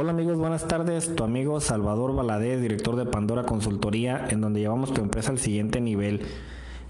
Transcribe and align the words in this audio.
Hola 0.00 0.12
amigos, 0.12 0.38
buenas 0.38 0.66
tardes. 0.66 1.14
Tu 1.14 1.22
amigo 1.24 1.60
Salvador 1.60 2.16
Valadez, 2.16 2.62
director 2.62 2.96
de 2.96 3.04
Pandora 3.04 3.42
Consultoría, 3.42 4.28
en 4.30 4.40
donde 4.40 4.60
llevamos 4.60 4.94
tu 4.94 5.02
empresa 5.02 5.30
al 5.30 5.38
siguiente 5.38 5.78
nivel. 5.82 6.22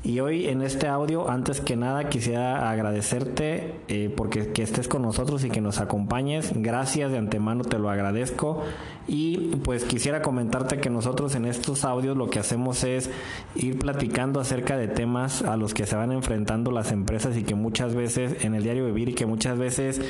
Y 0.04 0.20
hoy 0.20 0.46
en 0.46 0.62
este 0.62 0.86
audio, 0.86 1.28
antes 1.28 1.60
que 1.60 1.74
nada, 1.74 2.08
quisiera 2.08 2.70
agradecerte 2.70 3.74
eh, 3.88 4.14
porque 4.16 4.52
que 4.52 4.62
estés 4.62 4.86
con 4.86 5.02
nosotros 5.02 5.42
y 5.42 5.50
que 5.50 5.60
nos 5.60 5.80
acompañes. 5.80 6.52
Gracias 6.54 7.10
de 7.10 7.18
antemano, 7.18 7.64
te 7.64 7.80
lo 7.80 7.90
agradezco. 7.90 8.62
Y 9.12 9.56
pues 9.64 9.82
quisiera 9.82 10.22
comentarte 10.22 10.78
que 10.78 10.88
nosotros 10.88 11.34
en 11.34 11.44
estos 11.44 11.84
audios 11.84 12.16
lo 12.16 12.30
que 12.30 12.38
hacemos 12.38 12.84
es 12.84 13.10
ir 13.56 13.76
platicando 13.76 14.38
acerca 14.38 14.76
de 14.76 14.86
temas 14.86 15.42
a 15.42 15.56
los 15.56 15.74
que 15.74 15.84
se 15.84 15.96
van 15.96 16.12
enfrentando 16.12 16.70
las 16.70 16.92
empresas 16.92 17.36
y 17.36 17.42
que 17.42 17.56
muchas 17.56 17.96
veces 17.96 18.44
en 18.44 18.54
el 18.54 18.62
diario 18.62 18.86
vivir 18.86 19.08
y 19.08 19.14
que 19.14 19.26
muchas 19.26 19.58
veces 19.58 20.00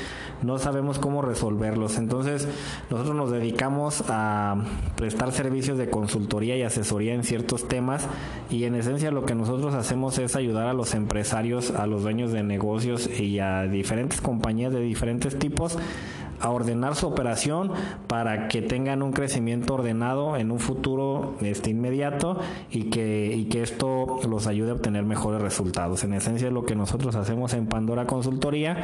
no 0.42 0.58
sabemos 0.58 0.98
cómo 0.98 1.22
resolverlos. 1.22 1.96
Entonces 1.96 2.46
nosotros 2.90 3.16
nos 3.16 3.30
dedicamos 3.30 4.04
a 4.10 4.56
prestar 4.96 5.32
servicios 5.32 5.78
de 5.78 5.88
consultoría 5.88 6.58
y 6.58 6.62
asesoría 6.62 7.14
en 7.14 7.24
ciertos 7.24 7.68
temas 7.68 8.06
y 8.50 8.64
en 8.64 8.74
esencia 8.74 9.10
lo 9.10 9.24
que 9.24 9.34
nosotros 9.34 9.72
hacemos 9.72 10.18
es 10.18 10.36
ayudar 10.36 10.66
a 10.66 10.74
los 10.74 10.92
empresarios, 10.92 11.70
a 11.70 11.86
los 11.86 12.02
dueños 12.02 12.32
de 12.32 12.42
negocios 12.42 13.08
y 13.18 13.38
a 13.38 13.62
diferentes 13.62 14.20
compañías 14.20 14.74
de 14.74 14.80
diferentes 14.80 15.38
tipos 15.38 15.78
a 16.40 16.50
ordenar 16.50 16.96
su 16.96 17.06
operación 17.06 17.72
para 18.06 18.48
que 18.48 18.62
tengan 18.62 19.02
un 19.02 19.12
crecimiento 19.12 19.74
ordenado 19.74 20.36
en 20.36 20.50
un 20.50 20.58
futuro 20.58 21.36
este, 21.40 21.70
inmediato 21.70 22.38
y 22.70 22.84
que, 22.84 23.34
y 23.34 23.44
que 23.46 23.62
esto 23.62 24.20
los 24.28 24.46
ayude 24.46 24.70
a 24.70 24.74
obtener 24.74 25.04
mejores 25.04 25.40
resultados. 25.42 26.02
En 26.04 26.14
esencia 26.14 26.48
es 26.48 26.52
lo 26.52 26.64
que 26.64 26.74
nosotros 26.74 27.14
hacemos 27.14 27.54
en 27.54 27.66
Pandora 27.66 28.06
Consultoría. 28.06 28.76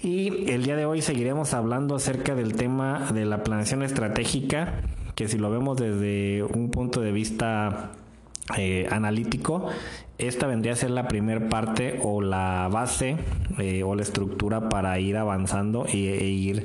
Y 0.00 0.50
el 0.50 0.64
día 0.64 0.74
de 0.74 0.84
hoy 0.84 1.00
seguiremos 1.00 1.54
hablando 1.54 1.94
acerca 1.94 2.34
del 2.34 2.54
tema 2.54 3.10
de 3.12 3.24
la 3.24 3.44
planeación 3.44 3.82
estratégica, 3.82 4.80
que 5.14 5.28
si 5.28 5.38
lo 5.38 5.50
vemos 5.50 5.78
desde 5.78 6.42
un 6.42 6.70
punto 6.70 7.00
de 7.00 7.12
vista 7.12 7.92
eh, 8.56 8.88
analítico, 8.90 9.68
esta 10.18 10.46
vendría 10.46 10.72
a 10.72 10.76
ser 10.76 10.90
la 10.90 11.08
primera 11.08 11.48
parte 11.48 12.00
o 12.02 12.20
la 12.20 12.68
base 12.70 13.16
eh, 13.58 13.82
o 13.82 13.94
la 13.94 14.02
estructura 14.02 14.68
para 14.68 14.98
ir 14.98 15.16
avanzando 15.16 15.86
e, 15.86 16.18
e, 16.18 16.26
ir 16.26 16.64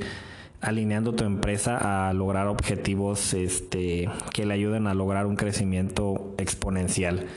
alineando 0.59 1.13
tu 1.13 1.23
empresa 1.23 2.07
a 2.09 2.13
lograr 2.13 2.47
objetivos 2.47 3.33
este, 3.33 4.09
que 4.33 4.45
le 4.45 4.55
ayuden 4.55 4.87
a 4.87 4.93
lograr 4.93 5.27
un 5.27 5.35
crecimiento 5.35 6.33
exponencial. 6.37 7.27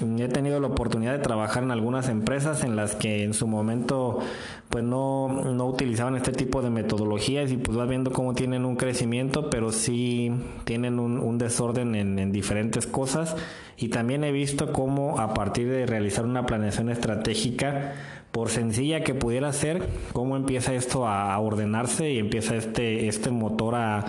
He 0.00 0.28
tenido 0.28 0.60
la 0.60 0.68
oportunidad 0.68 1.12
de 1.12 1.18
trabajar 1.18 1.62
en 1.62 1.70
algunas 1.70 2.08
empresas 2.08 2.64
en 2.64 2.76
las 2.76 2.94
que 2.94 3.24
en 3.24 3.34
su 3.34 3.46
momento 3.46 4.20
pues 4.68 4.82
no, 4.82 5.28
no 5.28 5.66
utilizaban 5.66 6.16
este 6.16 6.32
tipo 6.32 6.62
de 6.62 6.70
metodologías 6.70 7.52
y 7.52 7.56
pues 7.56 7.76
vas 7.76 7.88
viendo 7.88 8.12
cómo 8.12 8.34
tienen 8.34 8.64
un 8.64 8.76
crecimiento, 8.76 9.50
pero 9.50 9.70
sí 9.70 10.32
tienen 10.64 10.98
un, 10.98 11.18
un 11.18 11.38
desorden 11.38 11.94
en, 11.94 12.18
en, 12.18 12.32
diferentes 12.32 12.86
cosas. 12.86 13.36
Y 13.76 13.88
también 13.88 14.24
he 14.24 14.32
visto 14.32 14.72
cómo 14.72 15.20
a 15.20 15.34
partir 15.34 15.68
de 15.68 15.86
realizar 15.86 16.24
una 16.24 16.46
planeación 16.46 16.90
estratégica, 16.90 17.92
por 18.34 18.50
sencilla 18.50 19.04
que 19.04 19.14
pudiera 19.14 19.52
ser, 19.52 19.88
cómo 20.12 20.36
empieza 20.36 20.74
esto 20.74 21.06
a, 21.06 21.38
ordenarse 21.38 22.10
y 22.10 22.18
empieza 22.18 22.56
este, 22.56 23.06
este 23.06 23.30
motor 23.30 23.76
a 23.76 24.06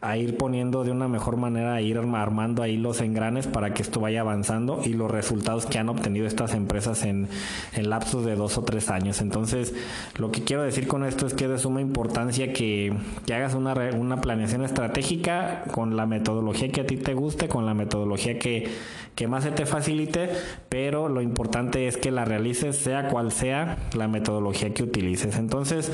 a 0.00 0.16
ir 0.16 0.36
poniendo 0.36 0.84
de 0.84 0.90
una 0.90 1.08
mejor 1.08 1.36
manera, 1.36 1.74
a 1.74 1.80
ir 1.80 1.98
armando 1.98 2.62
ahí 2.62 2.76
los 2.76 3.00
engranes 3.00 3.46
para 3.46 3.72
que 3.72 3.82
esto 3.82 4.00
vaya 4.00 4.20
avanzando 4.20 4.80
y 4.84 4.90
los 4.90 5.10
resultados 5.10 5.66
que 5.66 5.78
han 5.78 5.88
obtenido 5.88 6.26
estas 6.26 6.54
empresas 6.54 7.04
en, 7.04 7.28
en 7.72 7.90
lapsos 7.90 8.24
de 8.24 8.36
dos 8.36 8.58
o 8.58 8.62
tres 8.62 8.90
años. 8.90 9.20
Entonces, 9.20 9.74
lo 10.18 10.30
que 10.30 10.44
quiero 10.44 10.62
decir 10.62 10.86
con 10.86 11.04
esto 11.04 11.26
es 11.26 11.34
que 11.34 11.44
es 11.44 11.50
de 11.50 11.58
suma 11.58 11.80
importancia 11.80 12.52
que, 12.52 12.94
que 13.26 13.34
hagas 13.34 13.54
una, 13.54 13.74
una 13.96 14.20
planeación 14.20 14.64
estratégica 14.64 15.64
con 15.72 15.96
la 15.96 16.06
metodología 16.06 16.70
que 16.70 16.82
a 16.82 16.86
ti 16.86 16.96
te 16.96 17.14
guste, 17.14 17.48
con 17.48 17.66
la 17.66 17.74
metodología 17.74 18.38
que, 18.38 18.68
que 19.14 19.28
más 19.28 19.44
se 19.44 19.50
te 19.50 19.66
facilite, 19.66 20.30
pero 20.68 21.08
lo 21.08 21.22
importante 21.22 21.88
es 21.88 21.96
que 21.96 22.10
la 22.10 22.24
realices 22.24 22.76
sea 22.76 23.08
cual 23.08 23.32
sea 23.32 23.78
la 23.94 24.08
metodología 24.08 24.74
que 24.74 24.82
utilices. 24.82 25.36
Entonces, 25.36 25.90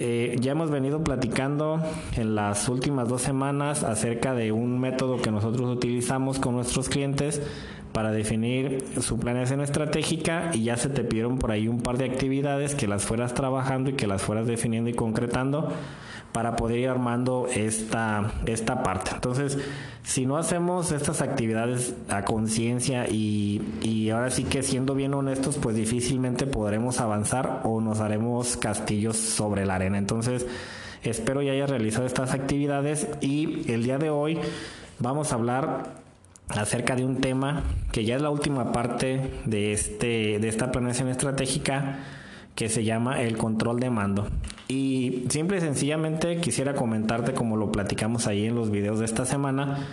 eh, 0.00 0.36
ya 0.40 0.52
hemos 0.52 0.70
venido 0.70 1.02
platicando 1.02 1.82
en 2.16 2.36
las 2.36 2.68
últimas 2.68 3.08
dos 3.08 3.22
semanas 3.22 3.82
acerca 3.82 4.32
de 4.34 4.52
un 4.52 4.78
método 4.78 5.20
que 5.20 5.32
nosotros 5.32 5.68
utilizamos 5.68 6.38
con 6.38 6.54
nuestros 6.54 6.88
clientes 6.88 7.42
para 7.92 8.12
definir 8.12 8.84
su 9.00 9.18
planeación 9.18 9.60
estratégica 9.60 10.50
y 10.54 10.62
ya 10.62 10.76
se 10.76 10.88
te 10.88 11.02
pidieron 11.02 11.38
por 11.38 11.50
ahí 11.50 11.66
un 11.66 11.80
par 11.80 11.98
de 11.98 12.04
actividades 12.04 12.76
que 12.76 12.86
las 12.86 13.04
fueras 13.04 13.34
trabajando 13.34 13.90
y 13.90 13.94
que 13.94 14.06
las 14.06 14.22
fueras 14.22 14.46
definiendo 14.46 14.88
y 14.88 14.94
concretando 14.94 15.72
para 16.38 16.54
poder 16.54 16.78
ir 16.78 16.88
armando 16.88 17.48
esta, 17.52 18.30
esta 18.46 18.84
parte. 18.84 19.10
Entonces, 19.12 19.58
si 20.04 20.24
no 20.24 20.36
hacemos 20.36 20.92
estas 20.92 21.20
actividades 21.20 21.96
a 22.08 22.24
conciencia 22.24 23.08
y, 23.08 23.60
y 23.82 24.10
ahora 24.10 24.30
sí 24.30 24.44
que 24.44 24.62
siendo 24.62 24.94
bien 24.94 25.14
honestos, 25.14 25.58
pues 25.60 25.74
difícilmente 25.74 26.46
podremos 26.46 27.00
avanzar 27.00 27.62
o 27.64 27.80
nos 27.80 27.98
haremos 27.98 28.56
castillos 28.56 29.16
sobre 29.16 29.66
la 29.66 29.74
arena. 29.74 29.98
Entonces, 29.98 30.46
espero 31.02 31.42
ya 31.42 31.50
hayas 31.50 31.70
realizado 31.70 32.06
estas 32.06 32.32
actividades 32.34 33.08
y 33.20 33.68
el 33.72 33.82
día 33.82 33.98
de 33.98 34.10
hoy 34.10 34.38
vamos 35.00 35.32
a 35.32 35.34
hablar 35.34 35.94
acerca 36.50 36.94
de 36.94 37.04
un 37.04 37.16
tema 37.20 37.64
que 37.90 38.04
ya 38.04 38.14
es 38.14 38.22
la 38.22 38.30
última 38.30 38.70
parte 38.70 39.28
de, 39.44 39.72
este, 39.72 40.38
de 40.38 40.48
esta 40.48 40.70
planeación 40.70 41.08
estratégica 41.08 41.98
que 42.58 42.68
se 42.68 42.82
llama 42.82 43.22
el 43.22 43.36
control 43.36 43.78
de 43.78 43.88
mando. 43.88 44.26
Y 44.66 45.26
simple 45.28 45.58
y 45.58 45.60
sencillamente 45.60 46.38
quisiera 46.38 46.74
comentarte 46.74 47.32
como 47.32 47.56
lo 47.56 47.70
platicamos 47.70 48.26
ahí 48.26 48.46
en 48.46 48.56
los 48.56 48.72
videos 48.72 48.98
de 48.98 49.04
esta 49.04 49.24
semana, 49.26 49.86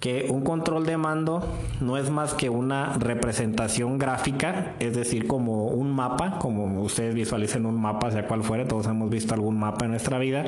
que 0.00 0.26
un 0.28 0.44
control 0.44 0.84
de 0.84 0.98
mando 0.98 1.42
no 1.80 1.96
es 1.96 2.10
más 2.10 2.34
que 2.34 2.50
una 2.50 2.92
representación 2.98 3.96
gráfica, 3.96 4.74
es 4.80 4.94
decir, 4.94 5.26
como 5.26 5.68
un 5.68 5.92
mapa, 5.92 6.38
como 6.38 6.82
ustedes 6.82 7.14
visualicen 7.14 7.64
un 7.64 7.80
mapa, 7.80 8.10
sea 8.10 8.26
cual 8.26 8.42
fuere, 8.42 8.66
todos 8.66 8.86
hemos 8.86 9.08
visto 9.08 9.32
algún 9.32 9.58
mapa 9.58 9.86
en 9.86 9.92
nuestra 9.92 10.18
vida 10.18 10.44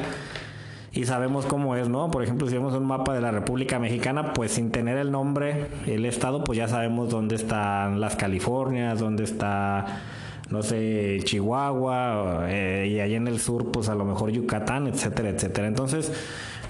y 0.92 1.06
sabemos 1.06 1.46
cómo 1.46 1.74
es, 1.74 1.88
¿no? 1.88 2.10
Por 2.10 2.22
ejemplo, 2.22 2.48
si 2.48 2.52
vemos 2.52 2.74
un 2.74 2.84
mapa 2.84 3.14
de 3.14 3.22
la 3.22 3.30
República 3.30 3.78
Mexicana, 3.78 4.34
pues 4.34 4.52
sin 4.52 4.72
tener 4.72 4.98
el 4.98 5.10
nombre, 5.10 5.68
el 5.86 6.04
estado, 6.04 6.44
pues 6.44 6.58
ya 6.58 6.68
sabemos 6.68 7.08
dónde 7.08 7.34
están 7.34 7.98
las 7.98 8.14
Californias, 8.14 9.00
dónde 9.00 9.24
está 9.24 10.02
no 10.50 10.62
sé, 10.62 11.20
Chihuahua, 11.24 12.46
eh, 12.48 12.88
y 12.90 13.00
allá 13.00 13.16
en 13.16 13.26
el 13.26 13.40
sur, 13.40 13.72
pues 13.72 13.88
a 13.88 13.94
lo 13.94 14.04
mejor 14.04 14.30
Yucatán, 14.30 14.86
etcétera, 14.86 15.30
etcétera. 15.30 15.66
Entonces, 15.66 16.12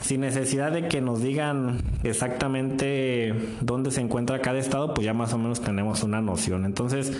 sin 0.00 0.22
necesidad 0.22 0.72
de 0.72 0.88
que 0.88 1.00
nos 1.00 1.22
digan 1.22 1.82
exactamente 2.03 3.34
dónde 3.60 3.91
se 3.91 4.00
encuentra 4.00 4.41
cada 4.41 4.59
estado, 4.59 4.94
pues 4.94 5.04
ya 5.04 5.12
más 5.12 5.32
o 5.34 5.38
menos 5.38 5.60
tenemos 5.60 6.03
una 6.03 6.22
noción. 6.22 6.64
Entonces, 6.64 7.12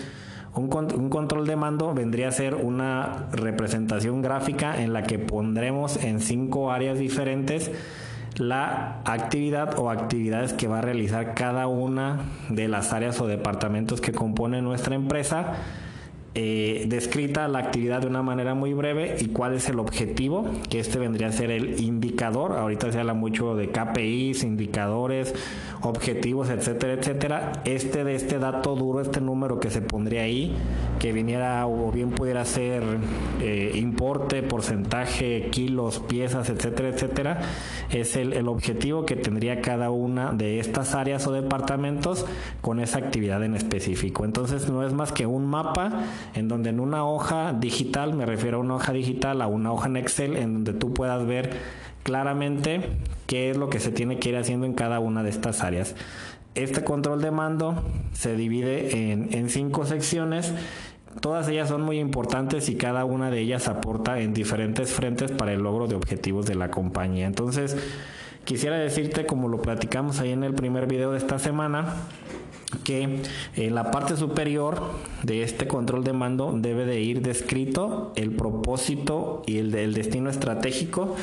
un, 0.55 0.73
un, 0.73 1.11
control 1.11 1.47
de 1.47 1.57
mando 1.57 1.93
vendría 1.93 2.29
a 2.29 2.33
ser 2.33 2.55
una 2.55 3.27
representación 3.33 4.23
gráfica 4.23 4.83
en 4.83 4.95
la 4.95 5.03
que 5.03 5.19
pondremos 5.19 6.03
en 6.03 6.21
cinco 6.21 6.73
áreas 6.73 6.99
diferentes 6.99 7.71
la 8.39 9.01
actividad 9.05 9.79
o 9.79 9.91
actividades 9.91 10.53
que 10.53 10.69
va 10.69 10.79
a 10.79 10.83
realizar 10.83 11.35
cada 11.35 11.67
una 11.67 12.21
de 12.49 12.69
las 12.69 12.93
áreas 12.93 13.21
o 13.21 13.27
departamentos 13.27 14.01
que 14.01 14.13
compone 14.13 14.63
nuestra 14.63 14.95
empresa 14.95 15.55
eh, 16.39 16.85
descrita 16.87 17.49
la 17.49 17.61
actividad 17.61 18.03
de 18.03 18.09
una 18.09 18.23
manera 18.23 18.53
muy 18.53 18.75
breve 18.75 19.17
y 19.19 19.29
cuál 19.29 19.55
es 19.55 19.71
el 19.71 19.79
objetivo, 19.79 20.45
que 20.69 20.81
este 20.81 20.99
vendría 20.99 21.29
a 21.29 21.33
ser 21.33 21.51
el 21.51 21.81
indicador. 21.81 22.53
Ahorita 22.53 22.93
se 22.93 23.01
habla 23.01 23.15
mucho 23.15 23.57
de 23.57 23.71
KPIs, 23.71 24.45
indicadores, 24.45 25.35
objetivos, 25.81 26.51
etcétera, 26.51 26.93
etcétera. 26.93 27.53
Este 27.65 28.05
de 28.05 28.15
este 28.15 28.39
dato 28.39 28.77
duro, 28.77 29.01
este 29.01 29.23
número 29.23 29.61
que 29.61 29.71
se 29.71 29.81
pondría 29.81 30.25
ahí, 30.25 30.55
que 30.99 31.15
viniera 31.15 31.67
o 31.67 31.91
bien 31.91 32.11
pudiera 32.11 32.45
ser 32.45 32.83
eh, 33.41 33.73
importe, 33.75 34.43
porcentaje, 34.43 35.49
kilos, 35.51 36.01
piezas, 36.01 36.51
etcétera, 36.51 36.91
etcétera, 36.91 37.41
es 37.89 38.15
el, 38.15 38.35
el 38.35 38.49
objetivo 38.49 39.07
que 39.07 39.17
tendría 39.17 39.63
cada 39.63 39.89
una 39.89 40.33
de 40.33 40.61
estas 40.61 40.95
áreas 40.95 41.27
o 41.27 41.33
departamentos 41.33 42.27
con 42.61 42.79
esa 42.79 42.99
actividad 42.99 43.43
en 43.43 43.55
específico. 43.55 44.27
Entonces 44.27 44.69
no 44.69 44.87
es 44.87 44.93
más 44.93 45.13
que 45.13 45.25
un 45.25 45.47
mapa 45.47 46.03
en 46.35 46.49
donde 46.49 46.71
en 46.71 46.81
una 46.81 47.05
hoja 47.07 47.53
digital, 47.53 48.15
me 48.15 48.27
refiero 48.27 48.59
a 48.59 48.61
una 48.61 48.77
hoja 48.77 48.93
digital, 48.93 49.43
a 49.43 49.47
una 49.47 49.73
hoja 49.73 49.89
en 49.89 49.97
Excel, 49.97 50.37
en 50.37 50.55
donde 50.55 50.73
tú 50.73 50.93
puedas 50.93 51.27
ver 51.27 51.51
claramente 52.03 52.81
qué 53.27 53.51
es 53.51 53.57
lo 53.57 53.69
que 53.69 53.81
se 53.81 53.91
tiene 53.91 54.19
que 54.19 54.29
ir 54.29 54.37
haciendo 54.37 54.67
en 54.67 54.75
cada 54.75 55.01
una 55.01 55.23
de 55.23 55.31
estas 55.31 55.63
áreas. 55.63 55.95
Este 56.55 56.85
control 56.85 57.21
de 57.21 57.31
mando 57.31 57.83
se 58.13 58.37
divide 58.37 59.13
en, 59.13 59.33
en 59.33 59.51
cinco 59.51 59.85
secciones 59.85 60.55
Todas 61.21 61.49
ellas 61.49 61.69
son 61.69 61.83
muy 61.83 61.99
importantes 61.99 62.69
y 62.69 62.77
cada 62.77 63.05
una 63.05 63.31
de 63.31 63.41
ellas 63.41 63.69
aporta 63.69 64.21
en 64.21 64.35
diferentes 64.35 64.93
frentes 64.93 65.33
para 65.33 65.53
el 65.53 65.63
logro 65.63 65.87
de 65.87 65.95
objetivos 65.97 66.47
de 66.47 66.55
la 66.55 66.71
compañía. 66.71 67.27
Entonces, 67.27 67.77
quisiera 68.47 68.79
decirte, 68.79 69.27
como 69.27 69.49
lo 69.49 69.61
platicamos 69.61 70.21
ahí 70.21 70.31
en 70.31 70.45
el 70.45 70.55
primer 70.55 70.87
video 70.87 71.13
de 71.13 71.19
esta 71.19 71.39
semana, 71.39 71.95
que 72.85 73.21
en 73.57 73.75
la 73.75 73.91
parte 73.91 74.17
superior 74.17 74.81
de 75.23 75.43
este 75.43 75.67
control 75.67 76.05
de 76.05 76.13
mando 76.13 76.53
debe 76.57 76.87
de 76.87 77.01
ir 77.01 77.21
descrito 77.21 78.13
el 78.17 78.31
propósito 78.31 79.43
y 79.47 79.59
el, 79.59 79.73
del 79.73 79.93
destino 79.93 80.31
estratégico 80.31 81.17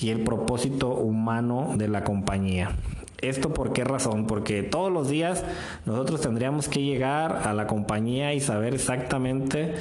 y 0.00 0.10
el 0.10 0.20
propósito 0.20 0.94
humano 0.94 1.72
de 1.76 1.88
la 1.88 2.04
compañía. 2.04 2.76
¿Esto 3.20 3.52
por 3.52 3.72
qué 3.72 3.84
razón? 3.84 4.26
Porque 4.26 4.62
todos 4.62 4.90
los 4.90 5.10
días 5.10 5.44
nosotros 5.84 6.22
tendríamos 6.22 6.68
que 6.68 6.82
llegar 6.82 7.42
a 7.44 7.52
la 7.52 7.66
compañía 7.66 8.32
y 8.32 8.40
saber 8.40 8.74
exactamente 8.74 9.74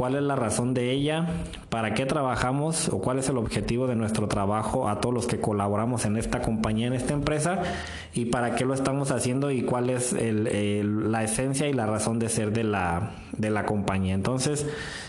cuál 0.00 0.14
es 0.14 0.22
la 0.22 0.34
razón 0.34 0.72
de 0.72 0.92
ella, 0.92 1.26
para 1.68 1.92
qué 1.92 2.06
trabajamos 2.06 2.88
o 2.88 3.02
cuál 3.02 3.18
es 3.18 3.28
el 3.28 3.36
objetivo 3.36 3.86
de 3.86 3.96
nuestro 3.96 4.28
trabajo 4.28 4.88
a 4.88 4.98
todos 4.98 5.14
los 5.14 5.26
que 5.26 5.42
colaboramos 5.42 6.06
en 6.06 6.16
esta 6.16 6.40
compañía, 6.40 6.86
en 6.86 6.94
esta 6.94 7.12
empresa 7.12 7.62
y 8.12 8.26
para 8.26 8.56
qué 8.56 8.64
lo 8.64 8.74
estamos 8.74 9.10
haciendo 9.10 9.50
y 9.50 9.62
cuál 9.62 9.90
es 9.90 10.14
la 10.14 11.22
esencia 11.22 11.68
y 11.68 11.72
la 11.72 11.86
razón 11.86 12.18
de 12.18 12.28
ser 12.28 12.52
de 12.52 12.64
la, 12.64 13.10
de 13.36 13.50
la 13.50 13.66
compañía. 13.66 14.14
Entonces, 14.14 14.66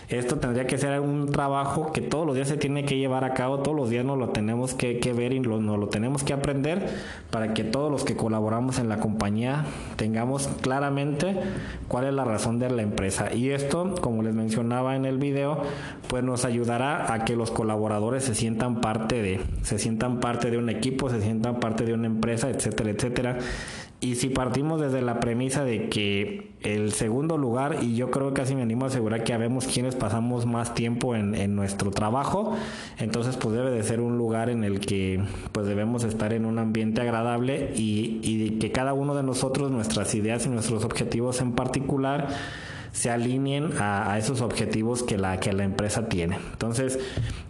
esto 0.08 0.36
tendría 0.36 0.66
que 0.66 0.78
ser 0.78 1.00
un 1.00 1.30
trabajo 1.32 1.92
que 1.92 2.00
todos 2.00 2.26
los 2.26 2.34
días 2.34 2.48
se 2.48 2.56
tiene 2.56 2.84
que 2.84 2.98
llevar 2.98 3.24
a 3.24 3.34
cabo, 3.34 3.60
todos 3.60 3.76
los 3.76 3.90
días 3.90 4.04
nos 4.04 4.18
lo 4.18 4.28
tenemos 4.28 4.74
que, 4.74 5.00
ver 5.12 5.32
y 5.32 5.40
nos 5.40 5.78
lo 5.78 5.88
tenemos 5.88 6.22
que 6.22 6.32
aprender 6.32 6.86
para 7.30 7.54
que 7.54 7.64
todos 7.64 7.90
los 7.90 8.04
que 8.04 8.14
colaboramos 8.14 8.78
en 8.78 8.88
la 8.88 8.98
compañía 8.98 9.64
tengamos 9.96 10.48
claramente 10.60 11.36
cuál 11.88 12.06
es 12.06 12.14
la 12.14 12.24
razón 12.24 12.58
de 12.58 12.70
la 12.70 12.82
empresa. 12.82 13.32
Y 13.34 13.50
esto, 13.50 13.94
como 14.00 14.22
les 14.22 14.34
mencionaba 14.34 14.96
en 14.96 15.06
el 15.06 15.18
video, 15.18 15.62
pues 16.08 16.22
nos 16.22 16.44
ayudará 16.44 17.12
a 17.12 17.24
que 17.24 17.34
los 17.34 17.50
colaboradores 17.50 18.24
se 18.24 18.34
sientan 18.34 18.80
parte 18.80 19.22
de, 19.22 19.40
se 19.62 19.78
sientan 19.78 20.20
parte 20.20 20.50
de 20.50 20.58
un 20.58 20.68
equipo, 20.68 21.10
se 21.10 21.20
sientan 21.20 21.58
parte 21.58 21.84
de 21.84 21.94
una 21.94 22.06
empresa, 22.06 22.50
etcétera, 22.50 22.91
etcétera. 22.92 23.38
Y 24.02 24.16
si 24.16 24.30
partimos 24.30 24.80
desde 24.80 25.00
la 25.00 25.20
premisa 25.20 25.62
de 25.62 25.88
que 25.88 26.50
el 26.62 26.90
segundo 26.90 27.38
lugar, 27.38 27.76
y 27.82 27.94
yo 27.94 28.10
creo 28.10 28.30
que 28.30 28.40
casi 28.40 28.56
me 28.56 28.62
animo 28.62 28.84
a 28.84 28.88
asegurar 28.88 29.22
que 29.22 29.32
habemos 29.32 29.68
quienes 29.68 29.94
pasamos 29.94 30.44
más 30.44 30.74
tiempo 30.74 31.14
en, 31.14 31.54
nuestro 31.54 31.92
trabajo, 31.92 32.56
entonces 32.98 33.36
pues 33.36 33.54
debe 33.54 33.70
de 33.70 33.80
ser 33.84 34.00
un 34.00 34.18
lugar 34.18 34.50
en 34.50 34.64
el 34.64 34.80
que 34.80 35.22
pues 35.52 35.68
debemos 35.68 36.02
estar 36.02 36.32
en 36.32 36.46
un 36.46 36.58
ambiente 36.58 37.00
agradable 37.00 37.74
y, 37.76 38.18
y 38.24 38.58
que 38.58 38.72
cada 38.72 38.92
uno 38.92 39.14
de 39.14 39.22
nosotros, 39.22 39.70
nuestras 39.70 40.12
ideas 40.16 40.46
y 40.46 40.48
nuestros 40.48 40.84
objetivos 40.84 41.40
en 41.40 41.52
particular, 41.52 42.26
se 42.92 43.10
alineen 43.10 43.70
a, 43.78 44.16
esos 44.18 44.40
objetivos 44.42 45.02
que 45.02 45.18
la, 45.18 45.40
que 45.40 45.52
la 45.52 45.64
empresa 45.64 46.08
tiene. 46.08 46.38
Entonces, 46.52 46.98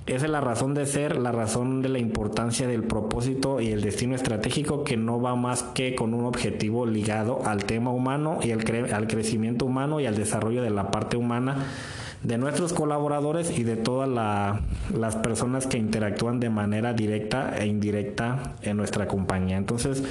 esa 0.06 0.25
es 0.25 0.31
la 0.31 0.41
razón 0.41 0.75
de 0.75 0.87
ser, 0.87 1.17
la 1.17 1.33
razón 1.33 1.83
de 1.83 1.89
la 1.89 1.99
importancia 1.99 2.67
del 2.67 2.85
propósito 2.85 3.61
y 3.61 3.69
el 3.69 3.83
destino 3.83 4.15
estratégico 4.15 4.85
que 4.85 4.97
no 4.97 5.21
va 5.21 5.35
más 5.37 5.62
que 5.62 5.94
con 5.94 6.15
un 6.15 6.25
objetivo 6.25 6.87
ligado 6.87 7.43
al 7.44 7.65
tema 7.65 7.91
humano 7.91 8.39
y 8.43 8.53
al, 8.53 8.93
al 8.93 9.06
crecimiento 9.09 9.67
humano 9.67 10.00
y 10.00 10.06
al 10.06 10.17
desarrollo 10.17 10.62
de 10.62 10.71
la 10.71 10.91
parte 10.91 11.17
humana 11.17 11.67
de 12.23 12.39
nuestros 12.39 12.73
colaboradores 12.73 13.56
y 13.59 13.65
de 13.65 13.77
todas 13.77 14.09
las 14.94 15.17
personas 15.17 15.67
que 15.67 15.77
interactúan 15.79 16.39
de 16.39 16.50
manera 16.50 16.93
directa 16.93 17.56
e 17.59 17.67
indirecta 17.67 18.55
en 18.62 18.77
nuestra 18.77 19.09
compañía. 19.09 19.56
Entonces, 19.56 20.05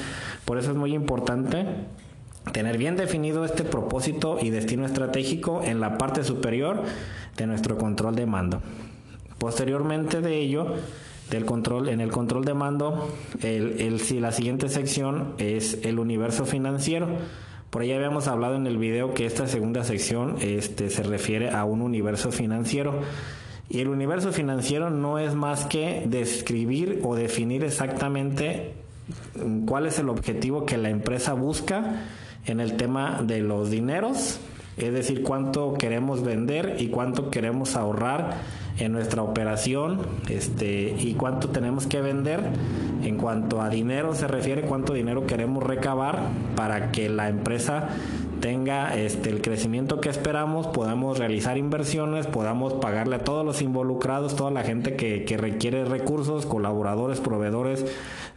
por 0.44 0.58
eso 0.58 0.72
es 0.72 0.78
muy 0.78 0.94
importante 0.94 1.66
tener 2.52 2.78
bien 2.78 2.96
definido 2.96 3.46
este 3.46 3.64
propósito 3.64 4.38
y 4.42 4.50
destino 4.50 4.86
estratégico 4.86 5.62
en 5.64 5.80
la 5.80 5.98
parte 5.98 6.24
superior 6.24 6.84
de 7.38 7.48
nuestro 7.48 7.78
control 7.78 8.16
de 8.16 8.26
mando. 8.26 8.62
Posteriormente 9.38 10.22
de 10.22 10.40
ello, 10.40 10.76
del 11.30 11.46
control, 11.46 11.90
en 11.90 12.02
el 12.02 12.12
control 12.12 12.46
de 12.46 12.54
mando, 12.54 13.10
el, 13.42 14.00
si 14.00 14.20
la 14.20 14.32
siguiente 14.32 14.70
sección 14.70 15.34
es 15.38 15.80
el 15.84 16.00
universo 16.00 16.46
financiero. 16.46 17.08
Por 17.70 17.84
ahí 17.84 17.92
habíamos 17.94 18.28
hablado 18.28 18.56
en 18.56 18.68
el 18.68 18.78
video 18.78 19.14
que 19.14 19.26
esta 19.26 19.48
segunda 19.48 19.84
sección 19.84 20.36
este, 20.42 20.90
se 20.90 21.04
refiere 21.04 21.52
a 21.52 21.64
un 21.64 21.82
universo 21.82 22.32
financiero. 22.32 23.02
Y 23.70 23.80
el 23.80 23.88
universo 23.88 24.34
financiero 24.34 24.90
no 24.90 25.18
es 25.18 25.34
más 25.34 25.66
que 25.66 26.04
describir 26.06 27.00
o 27.04 27.16
definir 27.16 27.64
exactamente 27.64 28.74
cuál 29.66 29.86
es 29.86 30.00
el 30.00 30.10
objetivo 30.10 30.66
que 30.66 30.78
la 30.78 30.90
empresa 30.90 31.34
busca 31.34 32.04
en 32.46 32.60
el 32.60 32.78
tema 32.78 33.22
de 33.24 33.42
los 33.42 33.70
dineros, 33.70 34.40
es 34.78 34.94
decir, 34.94 35.24
cuánto 35.24 35.74
queremos 35.74 36.24
vender 36.24 36.78
y 36.80 36.88
cuánto 36.88 37.30
queremos 37.30 37.76
ahorrar 37.76 38.38
en 38.80 38.94
nuestra 38.94 39.22
operación 39.22 40.00
este, 40.30 40.96
y 40.98 41.14
cuánto 41.14 41.50
tenemos 41.50 41.88
que 41.88 42.02
vender. 42.02 42.42
En 43.04 43.18
cuanto 43.18 43.62
a 43.62 43.70
dinero 43.70 44.16
se 44.16 44.28
refiere, 44.28 44.62
cuánto 44.62 44.94
dinero 44.94 45.26
queremos 45.26 45.64
recabar 45.64 46.30
para 46.56 46.92
que 46.92 47.10
la 47.10 47.30
empresa 47.30 47.90
tenga 48.42 48.96
este, 48.98 49.30
el 49.30 49.42
crecimiento 49.42 50.02
que 50.02 50.10
esperamos, 50.10 50.68
podamos 50.68 51.18
realizar 51.18 51.58
inversiones, 51.58 52.28
podamos 52.28 52.74
pagarle 52.74 53.16
a 53.16 53.24
todos 53.24 53.46
los 53.46 53.62
involucrados, 53.62 54.36
toda 54.36 54.52
la 54.52 54.64
gente 54.64 54.96
que, 54.96 55.24
que 55.24 55.38
requiere 55.38 55.86
recursos, 55.86 56.46
colaboradores, 56.46 57.22
proveedores, 57.22 57.86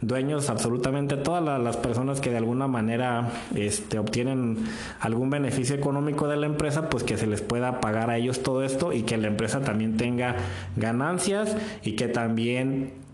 dueños, 0.01 0.49
absolutamente 0.49 1.17
todas 1.17 1.59
las 1.61 1.77
personas 1.77 2.21
que 2.21 2.29
de 2.29 2.37
alguna 2.37 2.67
manera 2.67 3.29
este, 3.55 3.99
obtienen 3.99 4.59
algún 4.99 5.29
beneficio 5.29 5.75
económico 5.75 6.27
de 6.27 6.37
la 6.37 6.45
empresa, 6.45 6.89
pues 6.89 7.03
que 7.03 7.17
se 7.17 7.27
les 7.27 7.41
pueda 7.41 7.81
pagar 7.81 8.09
a 8.09 8.17
ellos 8.17 8.43
todo 8.43 8.63
esto 8.63 8.93
y 8.93 9.03
que 9.03 9.17
la 9.17 9.27
empresa 9.27 9.61
también 9.61 9.97
tenga 9.97 10.35
ganancias 10.75 11.57
y 11.83 11.93
que 11.93 12.07
también 12.07 13.04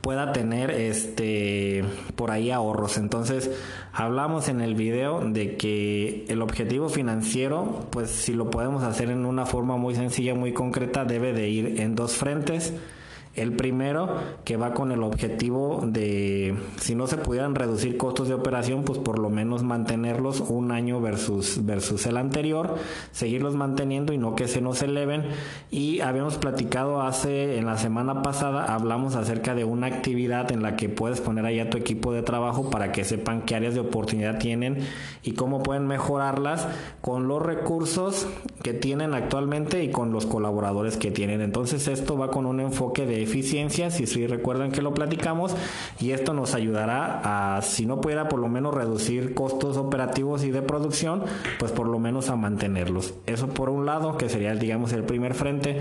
pueda 0.00 0.32
tener 0.32 0.70
este 0.70 1.84
por 2.16 2.30
ahí 2.30 2.50
ahorros. 2.50 2.96
Entonces, 2.96 3.50
hablamos 3.92 4.48
en 4.48 4.60
el 4.60 4.74
video 4.74 5.20
de 5.20 5.56
que 5.56 6.24
el 6.28 6.42
objetivo 6.42 6.88
financiero, 6.88 7.86
pues 7.90 8.10
si 8.10 8.32
lo 8.32 8.50
podemos 8.50 8.82
hacer 8.82 9.10
en 9.10 9.26
una 9.26 9.46
forma 9.46 9.76
muy 9.76 9.94
sencilla, 9.94 10.34
muy 10.34 10.52
concreta, 10.52 11.04
debe 11.04 11.32
de 11.32 11.48
ir 11.48 11.80
en 11.80 11.94
dos 11.94 12.14
frentes. 12.14 12.72
El 13.36 13.54
primero, 13.54 14.16
que 14.44 14.56
va 14.56 14.74
con 14.74 14.92
el 14.92 15.02
objetivo 15.02 15.80
de, 15.84 16.54
si 16.76 16.94
no 16.94 17.08
se 17.08 17.16
pudieran 17.16 17.56
reducir 17.56 17.96
costos 17.96 18.28
de 18.28 18.34
operación, 18.34 18.84
pues 18.84 19.00
por 19.00 19.18
lo 19.18 19.28
menos 19.28 19.64
mantenerlos 19.64 20.40
un 20.40 20.70
año 20.70 21.00
versus, 21.00 21.64
versus 21.66 22.06
el 22.06 22.16
anterior, 22.16 22.76
seguirlos 23.10 23.56
manteniendo 23.56 24.12
y 24.12 24.18
no 24.18 24.36
que 24.36 24.46
se 24.46 24.60
nos 24.60 24.82
eleven. 24.82 25.24
Y 25.70 26.00
habíamos 26.00 26.38
platicado 26.38 27.02
hace, 27.02 27.58
en 27.58 27.66
la 27.66 27.76
semana 27.76 28.22
pasada, 28.22 28.72
hablamos 28.72 29.16
acerca 29.16 29.56
de 29.56 29.64
una 29.64 29.88
actividad 29.88 30.52
en 30.52 30.62
la 30.62 30.76
que 30.76 30.88
puedes 30.88 31.20
poner 31.20 31.44
ahí 31.44 31.58
a 31.58 31.70
tu 31.70 31.76
equipo 31.76 32.12
de 32.12 32.22
trabajo 32.22 32.70
para 32.70 32.92
que 32.92 33.02
sepan 33.02 33.42
qué 33.42 33.56
áreas 33.56 33.74
de 33.74 33.80
oportunidad 33.80 34.38
tienen 34.38 34.78
y 35.24 35.32
cómo 35.32 35.62
pueden 35.62 35.88
mejorarlas 35.88 36.68
con 37.00 37.26
los 37.26 37.42
recursos 37.42 38.28
que 38.62 38.74
tienen 38.74 39.12
actualmente 39.12 39.82
y 39.82 39.90
con 39.90 40.12
los 40.12 40.24
colaboradores 40.24 40.96
que 40.96 41.10
tienen. 41.10 41.40
Entonces 41.40 41.88
esto 41.88 42.16
va 42.16 42.30
con 42.30 42.46
un 42.46 42.60
enfoque 42.60 43.06
de 43.06 43.23
eficiencias 43.24 44.00
y 44.00 44.06
si 44.06 44.26
recuerdan 44.26 44.72
que 44.72 44.82
lo 44.82 44.94
platicamos 44.94 45.54
y 46.00 46.12
esto 46.12 46.32
nos 46.32 46.54
ayudará 46.54 47.56
a, 47.56 47.62
si 47.62 47.86
no 47.86 48.00
pudiera 48.00 48.28
por 48.28 48.38
lo 48.38 48.48
menos 48.48 48.74
reducir 48.74 49.34
costos 49.34 49.76
operativos 49.76 50.44
y 50.44 50.50
de 50.50 50.62
producción, 50.62 51.24
pues 51.58 51.72
por 51.72 51.88
lo 51.88 51.98
menos 51.98 52.30
a 52.30 52.36
mantenerlos. 52.36 53.14
Eso 53.26 53.48
por 53.48 53.68
un 53.68 53.86
lado, 53.86 54.16
que 54.16 54.28
sería 54.28 54.54
digamos 54.54 54.92
el 54.92 55.04
primer 55.04 55.34
frente 55.34 55.80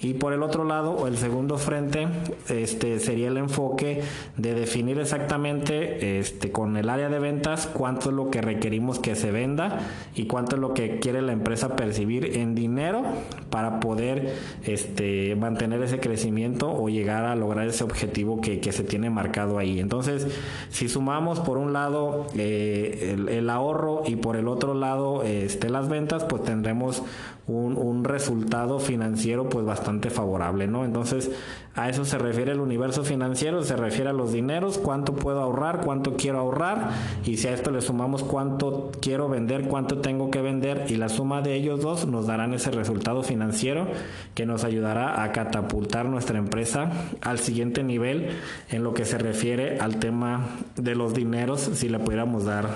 y 0.00 0.14
por 0.14 0.32
el 0.32 0.42
otro 0.42 0.64
lado 0.64 0.92
o 0.92 1.06
el 1.06 1.16
segundo 1.16 1.58
frente, 1.58 2.08
este 2.48 2.98
sería 3.00 3.28
el 3.28 3.36
enfoque 3.36 4.02
de 4.36 4.54
definir 4.54 4.98
exactamente 4.98 6.18
este 6.18 6.50
con 6.50 6.76
el 6.76 6.88
área 6.88 7.08
de 7.08 7.18
ventas 7.18 7.68
cuánto 7.72 8.10
es 8.10 8.16
lo 8.16 8.30
que 8.30 8.40
requerimos 8.40 8.98
que 8.98 9.14
se 9.14 9.30
venda 9.30 9.80
y 10.14 10.26
cuánto 10.26 10.56
es 10.56 10.60
lo 10.60 10.74
que 10.74 10.98
quiere 10.98 11.22
la 11.22 11.32
empresa 11.32 11.76
percibir 11.76 12.36
en 12.36 12.54
dinero 12.54 13.02
para 13.50 13.80
poder 13.80 14.34
este 14.64 15.36
mantener 15.36 15.82
ese 15.82 16.00
crecimiento 16.00 16.70
llegar 16.88 17.24
a 17.24 17.34
lograr 17.36 17.66
ese 17.66 17.84
objetivo 17.84 18.40
que, 18.40 18.60
se 18.72 18.84
tiene 18.84 19.10
marcado 19.10 19.58
ahí. 19.58 19.78
Entonces, 19.78 20.26
si 20.70 20.88
sumamos 20.88 21.40
por 21.40 21.58
un 21.58 21.72
lado 21.72 22.26
eh, 22.36 23.16
el, 23.28 23.50
ahorro 23.50 24.02
y 24.06 24.16
por 24.16 24.36
el 24.36 24.48
otro 24.48 24.74
lado 24.74 25.22
este, 25.22 25.70
las 25.70 25.88
ventas, 25.88 26.24
pues 26.24 26.42
tendremos 26.42 27.02
un, 27.46 27.76
un, 27.76 28.04
resultado 28.04 28.78
financiero 28.78 29.48
pues 29.48 29.66
bastante 29.66 30.08
favorable, 30.08 30.66
¿no? 30.66 30.84
Entonces, 30.84 31.30
a 31.76 31.88
eso 31.88 32.04
se 32.04 32.18
refiere 32.18 32.52
el 32.52 32.60
universo 32.60 33.04
financiero, 33.04 33.62
se 33.64 33.76
refiere 33.76 34.10
a 34.10 34.12
los 34.12 34.32
dineros, 34.32 34.78
cuánto 34.78 35.14
puedo 35.14 35.42
ahorrar, 35.42 35.80
cuánto 35.84 36.14
quiero 36.16 36.38
ahorrar, 36.38 36.90
y 37.24 37.36
si 37.36 37.48
a 37.48 37.52
esto 37.52 37.70
le 37.70 37.80
sumamos 37.80 38.22
cuánto 38.22 38.92
quiero 39.02 39.28
vender, 39.28 39.64
cuánto 39.64 39.98
tengo 39.98 40.30
que 40.30 40.40
vender, 40.40 40.86
y 40.88 40.96
la 40.96 41.08
suma 41.08 41.42
de 41.42 41.54
ellos 41.54 41.80
dos 41.82 42.06
nos 42.06 42.26
darán 42.26 42.54
ese 42.54 42.70
resultado 42.70 43.22
financiero 43.22 43.88
que 44.34 44.46
nos 44.46 44.64
ayudará 44.64 45.22
a 45.22 45.32
catapultar 45.32 46.06
nuestra 46.06 46.38
empresa 46.38 46.73
al 47.20 47.38
siguiente 47.38 47.82
nivel 47.82 48.30
en 48.70 48.84
lo 48.84 48.94
que 48.94 49.04
se 49.04 49.18
refiere 49.18 49.78
al 49.80 49.98
tema 49.98 50.46
de 50.76 50.94
los 50.94 51.14
dineros, 51.14 51.60
si 51.74 51.88
le 51.88 51.98
pudiéramos 51.98 52.44
dar 52.44 52.68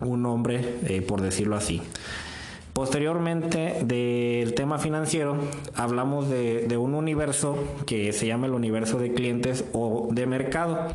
un 0.00 0.22
nombre, 0.22 0.78
eh, 0.86 1.02
por 1.02 1.20
decirlo 1.20 1.56
así. 1.56 1.80
Posteriormente 2.74 3.84
del 3.84 4.52
tema 4.54 4.80
financiero, 4.80 5.36
hablamos 5.76 6.28
de, 6.28 6.76
un 6.76 6.94
universo 6.94 7.56
que 7.86 8.12
se 8.12 8.26
llama 8.26 8.46
el 8.46 8.52
universo 8.52 8.98
de 8.98 9.14
clientes 9.14 9.64
o 9.72 10.08
de 10.10 10.26
mercado. 10.26 10.88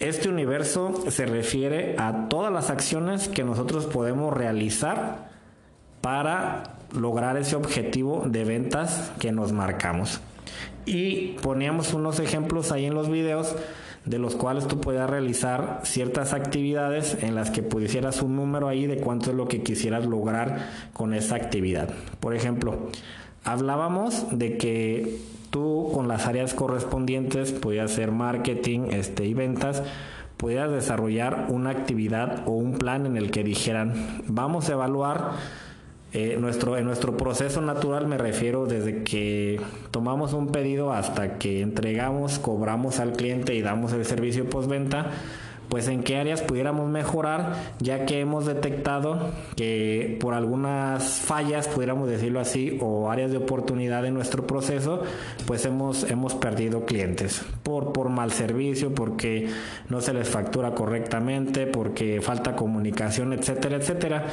Este 0.00 0.28
universo 0.28 1.04
se 1.08 1.24
refiere 1.24 1.94
a 1.96 2.28
todas 2.28 2.52
las 2.52 2.70
acciones 2.70 3.28
que 3.28 3.44
nosotros 3.44 3.86
podemos 3.86 4.34
realizar 4.34 5.30
para 6.00 6.74
lograr 6.92 7.36
ese 7.36 7.54
objetivo 7.54 8.24
de 8.26 8.44
ventas 8.44 9.12
que 9.20 9.30
nos 9.30 9.52
marcamos. 9.52 10.20
Y 10.86 11.36
poníamos 11.42 11.92
unos 11.92 12.20
ejemplos 12.20 12.72
ahí 12.72 12.86
en 12.86 12.94
los 12.94 13.10
videos 13.10 13.56
de 14.06 14.18
los 14.18 14.36
cuales 14.36 14.68
tú 14.68 14.80
puedas 14.80 15.10
realizar 15.10 15.80
ciertas 15.82 16.32
actividades 16.32 17.18
en 17.22 17.34
las 17.34 17.50
que 17.50 17.62
pusieras 17.64 18.22
un 18.22 18.36
número 18.36 18.68
ahí 18.68 18.86
de 18.86 18.98
cuánto 18.98 19.30
es 19.30 19.36
lo 19.36 19.48
que 19.48 19.62
quisieras 19.62 20.06
lograr 20.06 20.68
con 20.92 21.12
esa 21.12 21.34
actividad. 21.34 21.90
Por 22.20 22.34
ejemplo, 22.34 22.88
hablábamos 23.44 24.26
de 24.30 24.56
que 24.56 25.18
tú 25.50 25.90
con 25.92 26.06
las 26.06 26.26
áreas 26.26 26.54
correspondientes 26.54 27.50
podías 27.50 27.90
hacer 27.90 28.12
marketing 28.12 28.90
este, 28.92 29.26
y 29.26 29.34
ventas, 29.34 29.82
pudieras 30.36 30.70
desarrollar 30.70 31.46
una 31.48 31.70
actividad 31.70 32.44
o 32.46 32.52
un 32.52 32.78
plan 32.78 33.06
en 33.06 33.16
el 33.16 33.32
que 33.32 33.42
dijeran, 33.42 34.22
vamos 34.28 34.68
a 34.68 34.74
evaluar 34.74 35.32
eh, 36.18 36.38
nuestro, 36.38 36.78
en 36.78 36.86
nuestro 36.86 37.14
proceso 37.18 37.60
natural 37.60 38.06
me 38.06 38.16
refiero 38.16 38.64
desde 38.64 39.02
que 39.02 39.60
tomamos 39.90 40.32
un 40.32 40.46
pedido 40.46 40.90
hasta 40.90 41.36
que 41.36 41.60
entregamos, 41.60 42.38
cobramos 42.38 43.00
al 43.00 43.12
cliente 43.12 43.54
y 43.54 43.60
damos 43.60 43.92
el 43.92 44.06
servicio 44.06 44.48
postventa 44.48 45.10
pues 45.68 45.88
en 45.88 46.02
qué 46.02 46.16
áreas 46.16 46.42
pudiéramos 46.42 46.88
mejorar, 46.88 47.54
ya 47.80 48.06
que 48.06 48.20
hemos 48.20 48.46
detectado 48.46 49.30
que 49.56 50.16
por 50.20 50.34
algunas 50.34 51.04
fallas, 51.20 51.68
pudiéramos 51.68 52.08
decirlo 52.08 52.40
así, 52.40 52.78
o 52.80 53.10
áreas 53.10 53.30
de 53.30 53.38
oportunidad 53.38 54.04
en 54.06 54.14
nuestro 54.14 54.46
proceso, 54.46 55.02
pues 55.46 55.64
hemos, 55.64 56.08
hemos 56.10 56.34
perdido 56.34 56.84
clientes 56.84 57.44
por, 57.62 57.92
por 57.92 58.08
mal 58.08 58.32
servicio, 58.32 58.94
porque 58.94 59.48
no 59.88 60.00
se 60.00 60.12
les 60.12 60.28
factura 60.28 60.74
correctamente, 60.74 61.66
porque 61.66 62.20
falta 62.20 62.56
comunicación, 62.56 63.32
etcétera, 63.32 63.76
etcétera. 63.76 64.24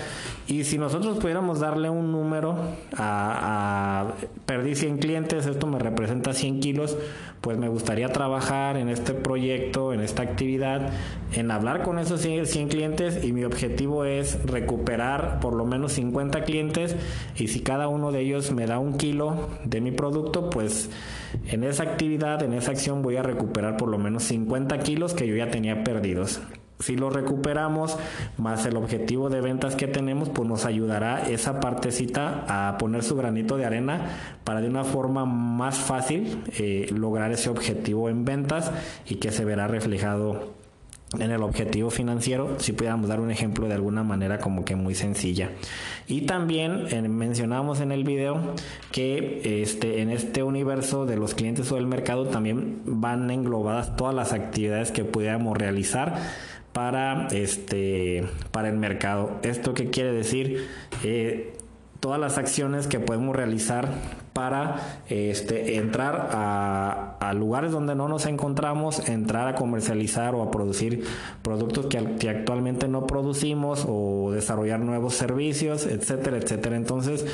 Y 0.48 0.64
si 0.64 0.78
nosotros 0.78 1.18
pudiéramos 1.18 1.60
darle 1.60 1.90
un 1.90 2.12
número 2.12 2.56
a, 2.98 4.08
a 4.08 4.14
perdí 4.46 4.76
100 4.76 4.98
clientes, 4.98 5.46
esto 5.46 5.68
me 5.68 5.80
representa 5.80 6.34
100 6.34 6.60
kilos, 6.60 6.98
pues 7.42 7.58
me 7.58 7.68
gustaría 7.68 8.08
trabajar 8.10 8.78
en 8.78 8.90
este 8.90 9.14
proyecto, 9.14 9.94
en 9.94 10.00
esta 10.00 10.24
actividad, 10.24 10.92
en 11.34 11.52
hablar 11.52 11.82
con 11.82 12.00
esos 12.00 12.22
100 12.22 12.68
clientes 12.68 13.24
y 13.24 13.34
mi 13.34 13.44
objetivo 13.44 14.06
es 14.06 14.44
recuperar 14.46 15.40
por 15.40 15.54
lo 15.56 15.66
menos 15.66 15.94
50 15.94 16.44
clientes 16.44 16.96
y 17.36 17.48
si 17.48 17.62
cada 17.62 17.88
uno 17.88 18.12
de 18.12 18.22
ellos 18.22 18.52
me 18.52 18.68
da 18.68 18.80
un 18.80 18.98
kilo 18.98 19.50
de 19.64 19.82
mi 19.82 19.92
producto, 19.92 20.50
pues 20.50 20.90
en 21.48 21.64
esa 21.64 21.84
actividad, 21.84 22.44
en 22.44 22.54
esa 22.54 22.72
acción 22.72 23.02
voy 23.02 23.18
a 23.18 23.24
recuperar 23.24 23.78
por 23.78 23.90
lo 23.90 23.98
menos 23.98 24.24
50 24.24 24.80
kilos 24.80 25.14
que 25.14 25.28
yo 25.28 25.36
ya 25.36 25.50
tenía 25.50 25.84
perdidos. 25.84 26.42
Si 26.80 26.98
lo 26.98 27.10
recuperamos, 27.10 27.98
más 28.38 28.66
el 28.66 28.76
objetivo 28.76 29.30
de 29.30 29.40
ventas 29.40 29.76
que 29.76 29.88
tenemos, 29.88 30.28
pues 30.30 30.50
nos 30.50 30.66
ayudará 30.66 31.22
esa 31.30 31.62
partecita 31.62 32.44
a 32.48 32.78
poner 32.78 33.04
su 33.04 33.16
granito 33.16 33.56
de 33.56 33.66
arena 33.66 34.38
para 34.44 34.60
de 34.60 34.68
una 34.68 34.84
forma 34.84 35.24
más 35.26 35.78
fácil 35.78 36.44
eh, 36.58 36.88
lograr 36.94 37.32
ese 37.32 37.50
objetivo 37.50 38.10
en 38.10 38.26
ventas 38.26 38.72
y 39.08 39.16
que 39.16 39.32
se 39.32 39.46
verá 39.46 39.68
reflejado 39.68 40.63
en 41.20 41.32
el 41.32 41.44
objetivo 41.44 41.90
financiero, 41.90 42.56
si 42.60 42.74
pudiéramos 42.74 43.08
dar 43.10 43.20
un 43.20 43.32
ejemplo 43.32 43.68
de 43.68 43.74
alguna 43.74 44.04
manera 44.04 44.40
como 44.40 44.66
que 44.66 44.76
muy 44.76 44.96
sencilla. 44.96 45.52
Y 46.08 46.22
también 46.22 46.88
eh, 46.90 47.02
mencionamos 47.02 47.82
en 47.82 47.92
el 47.92 48.04
video 48.04 48.56
que 48.92 49.62
este, 49.62 50.02
en 50.02 50.10
este 50.10 50.44
universo 50.44 51.06
de 51.06 51.18
los 51.18 51.34
clientes 51.34 51.72
o 51.72 51.76
del 51.76 51.88
mercado 51.88 52.26
también 52.26 52.82
van 52.86 53.30
englobadas 53.30 53.96
todas 53.96 54.16
las 54.16 54.34
actividades 54.34 54.92
que 54.92 55.04
pudiéramos 55.04 55.58
realizar 55.58 56.16
para 56.74 57.28
este 57.28 58.24
para 58.52 58.70
el 58.70 58.78
mercado. 58.78 59.40
¿Esto 59.44 59.74
qué 59.74 59.90
quiere 59.90 60.12
decir? 60.12 60.68
Eh, 61.04 61.54
todas 62.00 62.20
las 62.20 62.38
acciones 62.38 62.88
que 62.88 63.00
podemos 63.00 63.36
realizar 63.36 63.90
para 64.34 65.02
este, 65.10 65.78
entrar 65.78 66.30
a, 66.34 67.34
lugares 67.34 67.72
donde 67.72 67.96
no 67.96 68.08
nos 68.08 68.28
encontramos, 68.28 69.10
entrar 69.10 69.48
a 69.48 69.56
comercializar 69.56 70.36
o 70.36 70.44
a 70.44 70.52
producir 70.52 71.04
productos 71.42 71.88
que, 71.88 72.16
que, 72.20 72.30
actualmente 72.30 72.88
no 72.88 73.08
producimos 73.08 73.86
o 73.88 74.30
desarrollar 74.32 74.80
nuevos 74.80 75.16
servicios, 75.16 75.88
etcétera, 75.88 76.38
etcétera. 76.38 76.76
Entonces, 76.76 77.26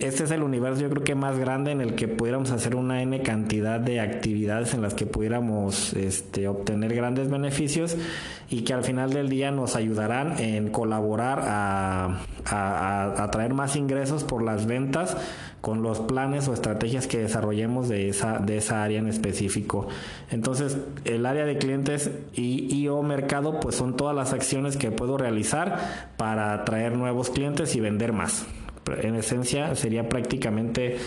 este 0.00 0.24
es 0.24 0.30
el 0.32 0.42
universo 0.42 0.80
yo 0.82 0.90
creo 0.90 1.04
que 1.04 1.14
más 1.14 1.38
grande 1.38 1.70
en 1.70 1.80
el 1.80 1.94
que 1.94 2.08
pudiéramos 2.08 2.50
hacer 2.50 2.74
una 2.74 3.00
n 3.00 3.22
cantidad 3.22 3.78
de 3.78 4.00
actividades 4.00 4.74
en 4.74 4.82
las 4.82 4.92
que 4.94 5.06
pudiéramos 5.06 5.92
este, 5.92 6.48
obtener 6.48 6.92
grandes 6.96 7.30
beneficios 7.30 7.96
y 8.50 8.62
que 8.62 8.74
al 8.74 8.82
final 8.82 9.12
del 9.12 9.28
día 9.28 9.52
nos 9.52 9.76
ayudarán 9.76 10.40
en 10.40 10.70
colaborar 10.70 11.42
a, 11.44 12.18
a, 12.46 13.30
traer 13.30 13.54
más 13.54 13.76
ingresos 13.76 14.24
por 14.24 14.42
las 14.42 14.66
ventas 14.66 15.16
con 15.60 15.82
los 15.82 16.00
planes 16.00 16.48
o 16.48 16.54
estrategias 16.54 17.06
que 17.06 17.18
desarrollemos 17.18 17.88
de 17.88 18.08
esa, 18.08 18.38
de 18.38 18.58
esa 18.58 18.82
área 18.82 18.98
en 18.98 19.08
específico. 19.08 19.88
Entonces, 20.30 20.76
el 21.06 21.24
área 21.24 21.46
de 21.46 21.56
clientes 21.56 22.10
y, 22.34 22.74
y, 22.74 22.88
o 22.88 23.02
mercado, 23.02 23.60
pues 23.60 23.76
son 23.76 23.96
todas 23.96 24.14
las 24.14 24.34
acciones 24.34 24.76
que 24.76 24.90
puedo 24.90 25.16
realizar 25.16 26.10
para 26.18 26.52
atraer 26.52 26.98
nuevos 26.98 27.30
clientes 27.30 27.74
y 27.76 27.80
vender 27.80 28.12
más 28.12 28.44
en 28.86 29.14
esencia 29.16 29.74
sería 29.74 30.08
prácticamente 30.08 30.98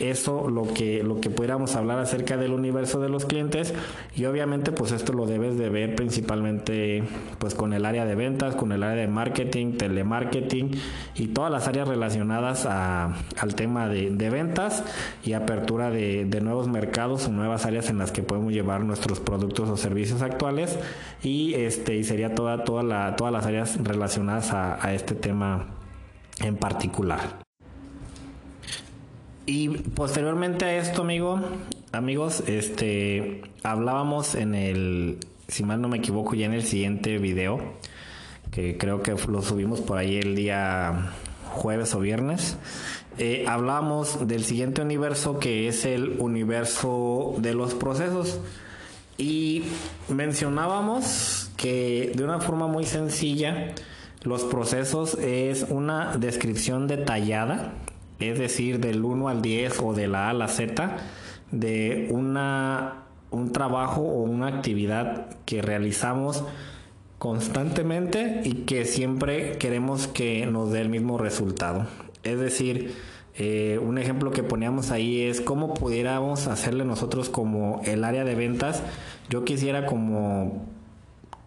eso 0.00 0.48
lo 0.48 0.66
que 0.72 1.02
lo 1.02 1.20
que 1.20 1.28
pudiéramos 1.30 1.76
hablar 1.76 1.98
acerca 1.98 2.36
del 2.36 2.52
universo 2.52 3.00
de 3.00 3.08
los 3.08 3.26
clientes. 3.26 3.74
Y 4.16 4.24
obviamente 4.24 4.72
pues 4.72 4.92
esto 4.92 5.12
lo 5.12 5.26
debes 5.26 5.58
de 5.58 5.68
ver 5.68 5.94
principalmente 5.94 7.04
pues 7.38 7.54
con 7.54 7.72
el 7.72 7.84
área 7.84 8.04
de 8.06 8.14
ventas 8.14 8.56
con 8.56 8.72
el 8.72 8.82
área 8.82 9.02
de 9.02 9.08
marketing 9.08 9.76
telemarketing 9.76 10.70
y 11.14 11.28
todas 11.28 11.52
las 11.52 11.68
áreas 11.68 11.86
relacionadas 11.86 12.66
al 12.66 13.54
tema 13.54 13.88
de, 13.88 14.30
ventas 14.30 14.82
y 15.24 15.34
apertura 15.34 15.90
de, 15.90 16.40
nuevos 16.40 16.68
mercados 16.68 17.26
o 17.26 17.30
nuevas 17.30 17.66
áreas 17.66 17.90
en 17.90 17.98
las 17.98 18.12
que 18.12 18.22
podemos 18.22 18.52
llevar 18.52 18.80
nuestros 18.80 19.20
productos 19.20 19.68
o 19.68 19.76
servicios 19.76 20.22
actuales. 20.22 20.78
Y 21.22 21.54
este 21.54 21.96
y 21.96 22.04
sería 22.04 22.34
toda 22.34 22.64
toda 22.64 22.82
la 22.82 23.16
todas 23.16 23.32
las 23.32 23.44
áreas 23.44 23.76
relacionadas 23.84 24.52
a 24.52 24.94
este 24.94 25.14
tema 25.14 25.66
en 26.40 26.56
particular. 26.56 27.40
Y 29.46 29.68
posteriormente 29.68 30.64
a 30.64 30.76
esto, 30.76 31.02
amigo, 31.02 31.40
amigos, 31.92 32.44
este 32.46 33.42
hablábamos 33.62 34.34
en 34.34 34.54
el, 34.54 35.18
si 35.48 35.64
mal 35.64 35.80
no 35.80 35.88
me 35.88 35.98
equivoco, 35.98 36.34
ya 36.34 36.46
en 36.46 36.52
el 36.52 36.62
siguiente 36.62 37.18
video, 37.18 37.60
que 38.50 38.78
creo 38.78 39.02
que 39.02 39.14
lo 39.28 39.42
subimos 39.42 39.80
por 39.80 39.98
ahí 39.98 40.18
el 40.18 40.36
día 40.36 41.12
jueves 41.50 41.94
o 41.94 42.00
viernes. 42.00 42.56
Eh, 43.18 43.44
hablábamos 43.48 44.28
del 44.28 44.44
siguiente 44.44 44.82
universo 44.82 45.38
que 45.38 45.68
es 45.68 45.84
el 45.84 46.16
universo 46.20 47.34
de 47.38 47.54
los 47.54 47.74
procesos. 47.74 48.40
Y 49.18 49.64
mencionábamos 50.08 51.50
que 51.56 52.12
de 52.14 52.24
una 52.24 52.40
forma 52.40 52.66
muy 52.68 52.86
sencilla, 52.86 53.74
los 54.22 54.44
procesos 54.44 55.14
es 55.14 55.66
una 55.70 56.16
descripción 56.16 56.86
detallada, 56.86 57.72
es 58.18 58.38
decir, 58.38 58.78
del 58.78 59.04
1 59.04 59.28
al 59.28 59.40
10 59.40 59.80
o 59.80 59.94
de 59.94 60.08
la 60.08 60.26
A 60.26 60.30
a 60.30 60.34
la 60.34 60.48
Z, 60.48 60.96
de 61.50 62.08
una, 62.10 63.04
un 63.30 63.52
trabajo 63.52 64.02
o 64.02 64.22
una 64.22 64.48
actividad 64.48 65.26
que 65.46 65.62
realizamos 65.62 66.44
constantemente 67.18 68.42
y 68.44 68.64
que 68.64 68.84
siempre 68.84 69.58
queremos 69.58 70.06
que 70.06 70.46
nos 70.46 70.70
dé 70.70 70.80
el 70.80 70.90
mismo 70.90 71.18
resultado. 71.18 71.86
Es 72.22 72.38
decir, 72.38 72.94
eh, 73.36 73.78
un 73.82 73.96
ejemplo 73.96 74.32
que 74.32 74.42
poníamos 74.42 74.90
ahí 74.90 75.22
es 75.22 75.40
cómo 75.40 75.72
pudiéramos 75.72 76.46
hacerle 76.46 76.84
nosotros 76.84 77.30
como 77.30 77.80
el 77.84 78.04
área 78.04 78.24
de 78.24 78.34
ventas. 78.34 78.82
Yo 79.30 79.44
quisiera 79.44 79.86
como 79.86 80.66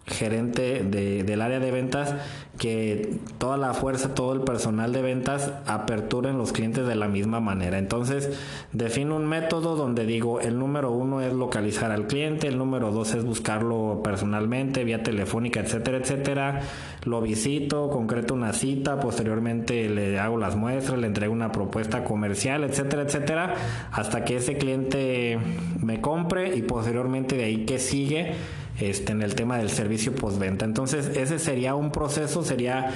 gerente 0.06 0.84
de, 0.84 1.24
del 1.24 1.42
área 1.42 1.60
de 1.60 1.72
ventas 1.72 2.16
que 2.58 3.18
toda 3.40 3.58
la 3.58 3.74
fuerza, 3.74 4.14
todo 4.14 4.34
el 4.34 4.42
personal 4.42 4.94
de 4.94 5.02
ventas 5.02 5.52
aperturen 5.66 6.38
los 6.38 6.52
clientes 6.52 6.86
de 6.86 6.96
la 6.96 7.08
misma 7.08 7.40
manera. 7.40 7.80
Entonces, 7.80 8.38
defino 8.74 9.16
un 9.16 9.26
método 9.26 9.76
donde 9.76 10.06
digo, 10.06 10.40
el 10.40 10.60
número 10.60 10.92
uno 10.92 11.22
es 11.22 11.34
localizar 11.34 11.92
al 11.92 12.06
cliente, 12.06 12.48
el 12.48 12.58
número 12.58 12.92
dos 12.92 13.16
es 13.16 13.24
buscarlo 13.24 14.02
personalmente, 14.04 14.84
vía 14.84 15.02
telefónica, 15.02 15.62
etcétera, 15.62 15.98
etcétera. 15.98 16.62
Lo 17.06 17.22
visito, 17.22 17.90
concreto 17.90 18.34
una 18.34 18.54
cita, 18.54 19.00
posteriormente 19.00 19.90
le 19.90 20.20
hago 20.20 20.38
las 20.38 20.56
muestras, 20.56 21.00
le 21.00 21.08
entrego 21.08 21.34
una 21.34 21.52
propuesta 21.52 22.04
comercial, 22.04 22.64
etcétera, 22.64 23.04
etcétera, 23.04 23.56
hasta 23.92 24.24
que 24.26 24.36
ese 24.36 24.58
cliente 24.58 25.40
me 25.82 26.02
compre 26.02 26.56
y 26.56 26.62
posteriormente 26.62 27.36
de 27.36 27.46
ahí 27.46 27.66
que 27.66 27.80
sigue 27.80 28.34
este, 28.80 29.12
en 29.12 29.22
el 29.22 29.36
tema 29.36 29.58
del 29.58 29.70
servicio 29.70 30.16
postventa. 30.16 30.66
Entonces, 30.66 31.16
ese 31.16 31.40
sería 31.40 31.76
un 31.76 31.92
proceso, 31.92 32.44
sería 32.44 32.92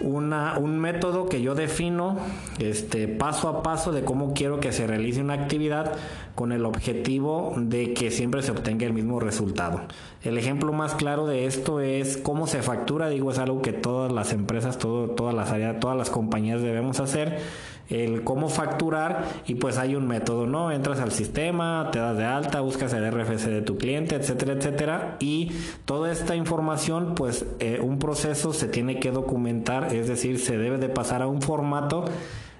una, 0.00 0.58
un 0.58 0.78
método 0.78 1.28
que 1.28 1.40
yo 1.40 1.54
defino 1.54 2.16
este, 2.58 3.08
paso 3.08 3.48
a 3.48 3.62
paso 3.62 3.92
de 3.92 4.02
cómo 4.04 4.34
quiero 4.34 4.60
que 4.60 4.72
se 4.72 4.86
realice 4.86 5.20
una 5.20 5.34
actividad 5.34 5.92
con 6.34 6.52
el 6.52 6.64
objetivo 6.64 7.54
de 7.56 7.94
que 7.94 8.10
siempre 8.10 8.42
se 8.42 8.50
obtenga 8.50 8.86
el 8.86 8.92
mismo 8.92 9.20
resultado. 9.20 9.80
El 10.22 10.36
ejemplo 10.36 10.72
más 10.72 10.94
claro 10.94 11.26
de 11.26 11.46
esto 11.46 11.80
es 11.80 12.16
cómo 12.16 12.46
se 12.46 12.62
factura, 12.62 13.08
digo, 13.08 13.30
es 13.30 13.38
algo 13.38 13.62
que 13.62 13.72
todas 13.72 14.12
las 14.12 14.32
empresas, 14.32 14.78
todo, 14.78 15.10
todas 15.10 15.34
las 15.34 15.50
áreas, 15.50 15.80
todas 15.80 15.96
las 15.96 16.10
compañías 16.10 16.60
debemos 16.60 17.00
hacer 17.00 17.38
el 17.88 18.24
cómo 18.24 18.48
facturar 18.48 19.24
y 19.46 19.56
pues 19.56 19.78
hay 19.78 19.94
un 19.94 20.06
método, 20.06 20.46
¿no? 20.46 20.70
Entras 20.70 21.00
al 21.00 21.12
sistema, 21.12 21.88
te 21.92 21.98
das 21.98 22.16
de 22.16 22.24
alta, 22.24 22.60
buscas 22.60 22.92
el 22.92 23.10
RFC 23.10 23.46
de 23.48 23.62
tu 23.62 23.76
cliente, 23.76 24.14
etcétera, 24.14 24.54
etcétera. 24.54 25.16
Y 25.20 25.52
toda 25.84 26.10
esta 26.12 26.36
información, 26.36 27.14
pues 27.14 27.46
eh, 27.60 27.80
un 27.82 27.98
proceso 27.98 28.52
se 28.52 28.68
tiene 28.68 28.98
que 28.98 29.10
documentar, 29.10 29.94
es 29.94 30.08
decir, 30.08 30.38
se 30.38 30.56
debe 30.56 30.78
de 30.78 30.88
pasar 30.88 31.22
a 31.22 31.26
un 31.26 31.42
formato 31.42 32.04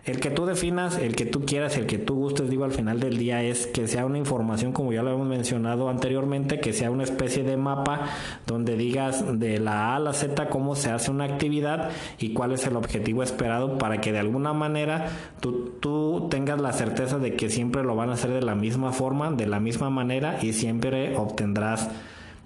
el 0.04 0.20
que 0.20 0.30
tú 0.30 0.44
definas, 0.44 0.99
el 0.99 1.16
que 1.16 1.25
tú 1.25 1.46
quieras, 1.46 1.78
el 1.78 1.87
que 1.87 1.96
tú 1.96 2.14
gustes, 2.16 2.50
digo, 2.50 2.64
al 2.64 2.73
final 2.73 3.00
del 3.00 3.16
día 3.16 3.42
es 3.42 3.66
que 3.66 3.88
sea 3.88 4.04
una 4.04 4.18
información, 4.18 4.73
como 4.73 4.92
ya 4.92 5.02
lo 5.02 5.11
hemos 5.11 5.26
mencionado 5.26 5.88
anteriormente, 5.88 6.61
que 6.61 6.75
sea 6.75 6.90
una 6.90 7.04
especie 7.04 7.42
de 7.42 7.56
mapa 7.56 8.11
donde 8.46 8.76
digas 8.76 9.38
de 9.38 9.58
la 9.58 9.92
A 9.92 9.96
a 9.96 9.99
la 10.00 10.12
Z 10.12 10.50
cómo 10.50 10.76
se 10.76 10.90
hace 10.90 11.11
una 11.11 11.25
actividad 11.25 11.90
y 12.18 12.34
cuál 12.34 12.52
es 12.52 12.66
el 12.66 12.76
objetivo 12.76 13.23
esperado 13.23 13.78
para 13.78 14.02
que 14.02 14.12
de 14.12 14.18
alguna 14.18 14.52
manera 14.52 15.08
tú, 15.40 15.73
tú 15.80 16.28
tengas 16.30 16.61
la 16.61 16.73
certeza 16.73 17.18
de 17.18 17.34
que 17.34 17.49
siempre 17.49 17.82
lo 17.82 17.96
van 17.96 18.11
a 18.11 18.14
hacer 18.14 18.30
de 18.30 18.42
la 18.42 18.54
misma 18.54 18.92
forma, 18.92 19.30
de 19.30 19.46
la 19.46 19.58
misma 19.58 19.88
manera 19.88 20.38
y 20.42 20.52
siempre 20.52 21.16
obtendrás 21.16 21.88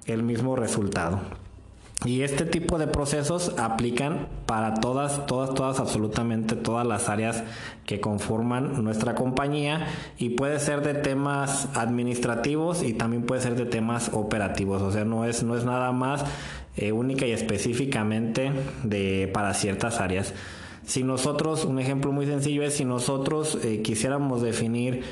el 0.07 0.23
mismo 0.23 0.55
resultado. 0.55 1.48
Y 2.05 2.23
este 2.23 2.45
tipo 2.45 2.78
de 2.78 2.87
procesos 2.87 3.55
aplican 3.59 4.28
para 4.47 4.75
todas, 4.75 5.26
todas, 5.26 5.52
todas, 5.55 5.81
absolutamente 5.81 6.55
todas 6.55 6.87
las 6.87 7.09
áreas 7.09 7.43
que 7.87 8.00
conforman 8.00 8.85
nuestra 8.85 9.17
compañía 9.17 9.88
y 10.17 10.31
puede 10.31 10.61
ser 10.61 10.83
de 10.83 10.95
temas 10.95 11.69
administrativos 11.75 12.85
y 12.85 12.93
también 12.93 13.25
puede 13.25 13.40
ser 13.40 13.57
de 13.57 13.67
temas 13.67 14.11
operativos. 14.12 14.81
O 14.81 14.93
sea, 14.93 15.05
no 15.05 15.25
es, 15.25 15.43
no 15.43 15.57
es 15.57 15.64
nada 15.64 15.90
más 15.90 16.25
eh, 16.76 16.93
única 16.93 17.26
y 17.26 17.33
específicamente 17.33 18.52
de, 18.85 19.28
para 19.35 19.52
ciertas 19.52 20.00
áreas. 20.00 20.35
Si 20.87 21.02
nosotros, 21.02 21.64
un 21.64 21.81
ejemplo 21.81 22.12
muy 22.12 22.26
sencillo 22.26 22.62
es 22.62 22.75
si 22.75 22.85
nosotros 22.85 23.59
eh, 23.64 23.83
quisiéramos 23.83 24.40
definir 24.40 25.02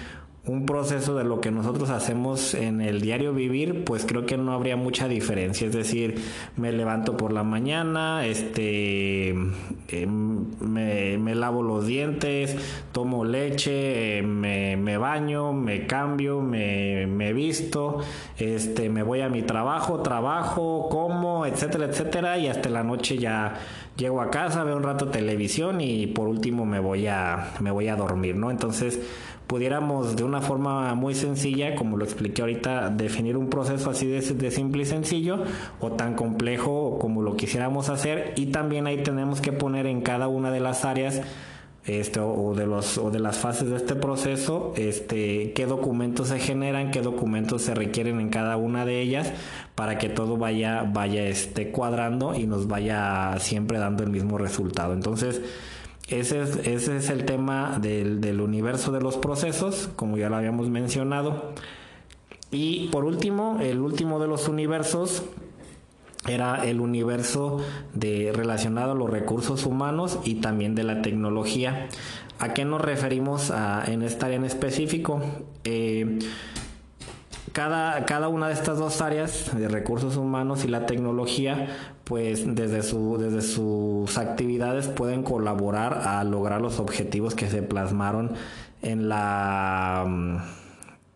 un 0.47 0.65
proceso 0.65 1.17
de 1.17 1.25
lo 1.25 1.41
que 1.41 1.51
nosotros 1.51 1.91
hacemos 1.91 2.55
en 2.55 2.81
el 2.81 3.01
diario 3.01 3.35
vivir, 3.35 3.83
pues 3.85 4.07
creo 4.07 4.27
que 4.27 4.37
no 4.37 4.53
habría 4.53 4.77
mucha 4.77 5.09
diferencia. 5.09 5.67
Es 5.67 5.73
decir, 5.73 6.23
me 6.57 6.71
levanto 6.71 7.17
por 7.17 7.33
la 7.33 7.43
mañana, 7.43 8.25
este, 8.27 9.31
em, 9.31 10.45
me, 10.61 11.35
lavo 11.35 11.63
los 11.63 11.87
dientes, 11.87 12.57
tomo 12.93 13.25
leche, 13.25 14.23
me, 14.23 14.77
me 14.77 14.97
baño, 14.99 15.53
me 15.53 15.87
cambio, 15.87 16.41
me, 16.41 17.09
me, 17.09 17.33
visto, 17.33 17.99
este, 18.39 18.89
me 18.89 19.03
voy 19.03 19.23
a 19.23 19.29
mi 19.29 19.43
trabajo, 19.43 20.01
trabajo, 20.01 20.89
como, 20.89 21.45
etcétera, 21.45 21.87
etcétera, 21.87 22.39
y 22.39 22.47
hasta 22.47 22.71
la 22.71 22.85
noche 22.85 23.19
ya 23.19 23.55
llego 23.97 24.21
a 24.21 24.31
casa, 24.31 24.63
veo 24.63 24.77
un 24.77 24.83
rato 24.83 25.09
televisión 25.09 25.81
y 25.81 26.07
por 26.07 26.29
último 26.29 26.65
me 26.65 26.79
voy 26.79 27.07
a, 27.09 27.53
me 27.61 27.71
voy 27.71 27.89
a 27.89 27.97
dormir, 27.97 28.37
¿no? 28.37 28.51
Entonces, 28.51 29.01
pudiéramos 29.47 30.17
de 30.17 30.25
una 30.25 30.41
forma 30.41 30.95
muy 30.95 31.15
sencilla, 31.15 31.75
como 31.75 31.97
lo 31.97 32.05
expliqué 32.05 32.43
ahorita, 32.43 32.91
definir 32.91 33.37
un 33.37 33.49
proceso 33.49 33.91
así 33.91 34.07
de, 34.07 34.51
simple 34.51 34.83
y 34.83 34.87
sencillo 34.87 35.43
o 35.81 35.93
tan 35.93 36.15
complejo 36.15 36.99
como 36.99 37.23
lo 37.23 37.37
quisiéramos 37.37 37.89
hacer 37.89 38.33
y 38.37 38.47
también 38.47 38.87
ahí 38.87 39.03
tenemos 39.03 39.41
que 39.41 39.53
poner 39.53 39.87
en 39.87 40.01
cada 40.01 40.29
una 40.29 40.51
de 40.51 40.61
las 40.61 40.85
áreas 40.85 41.23
este, 41.85 42.19
o, 42.19 42.55
de 42.57 42.67
los, 42.67 42.99
o 42.99 43.13
de 43.13 43.21
las 43.21 43.39
fases 43.39 43.71
de 43.71 43.77
este 43.77 43.95
proceso, 43.95 44.75
este, 44.77 45.53
qué 45.53 45.67
documentos 45.67 46.29
se 46.29 46.41
generan, 46.41 46.91
qué 46.91 47.01
documentos 47.01 47.63
se 47.63 47.77
requieren 47.77 48.21
en 48.21 48.29
cada 48.29 48.57
una 48.57 48.85
de 48.85 49.01
ellas 49.01 49.33
para 49.77 49.97
que 49.97 50.09
todo 50.09 50.37
vaya, 50.37 50.83
vaya 50.83 51.29
este, 51.29 51.71
cuadrando 51.71 52.35
y 52.35 52.47
nos 52.47 52.67
vaya 52.67 53.37
siempre 53.39 53.79
dando 53.79 54.03
el 54.03 54.11
mismo 54.11 54.37
resultado. 54.37 54.95
Entonces, 54.95 55.41
ese 56.09 56.43
es, 56.43 56.57
ese 56.67 56.97
es 56.97 57.11
el 57.11 57.25
tema 57.25 57.79
del, 57.81 58.21
del 58.21 58.41
universo 58.41 58.93
de 58.93 59.01
los 59.01 59.17
procesos, 59.17 59.89
como 59.97 60.17
ya 60.17 60.29
lo 60.29 60.37
habíamos 60.37 60.69
mencionado. 60.69 61.53
Y 62.51 62.89
por 62.89 63.05
último, 63.05 63.59
el 63.61 63.81
último 63.81 64.21
de 64.21 64.29
los 64.29 64.49
universos 64.49 65.25
era 66.29 66.65
el 66.65 66.81
universo 66.81 67.59
de 67.95 68.33
relacionado 68.35 68.93
a 68.93 68.95
los 68.95 69.11
recursos 69.11 69.67
humanos 69.67 70.19
y 70.25 70.37
también 70.37 70.75
de 70.75 70.85
la 70.85 71.03
tecnología. 71.03 71.89
¿A 72.39 72.53
qué 72.53 72.65
nos 72.65 72.81
referimos 72.81 73.53
en 73.87 74.03
esta 74.03 74.27
área 74.27 74.37
en 74.37 74.45
específico? 74.45 75.23
Eh, 75.65 76.19
cada, 77.57 78.05
cada 78.05 78.29
una 78.29 78.49
de 78.49 78.53
estas 78.53 78.77
dos 78.77 79.01
áreas 79.01 79.57
de 79.57 79.67
recursos 79.69 80.19
humanos 80.19 80.67
y 80.67 80.69
la 80.69 80.85
tecnología, 80.85 81.69
pues 82.05 82.55
desde, 82.55 82.83
su, 82.83 83.17
desde 83.17 83.41
sus 83.41 84.19
actividades 84.19 84.89
pueden 84.89 85.23
colaborar 85.23 86.03
a 86.07 86.23
lograr 86.23 86.61
los 86.61 86.79
objetivos 86.81 87.35
que 87.35 87.49
se 87.49 87.63
plasmaron 87.63 88.35
en 88.83 89.09
la 89.09 90.05
mm, 90.07 90.37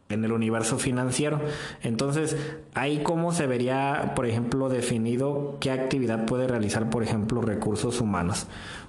en 0.08 0.24
el 0.24 0.32
universo 0.32 0.78
financiero. 0.78 1.42
Entonces, 1.82 2.34
ahí 2.72 3.02
cómo 3.02 3.32
se 3.32 3.46
vería, 3.46 4.14
por 4.16 4.24
ejemplo, 4.24 4.70
definido 4.70 5.58
qué 5.60 5.70
actividad 5.70 6.24
puede 6.24 6.48
realizar, 6.48 6.88
por 6.88 7.02
ejemplo, 7.02 7.42
recursos 7.42 8.00
humanos. 8.00 8.46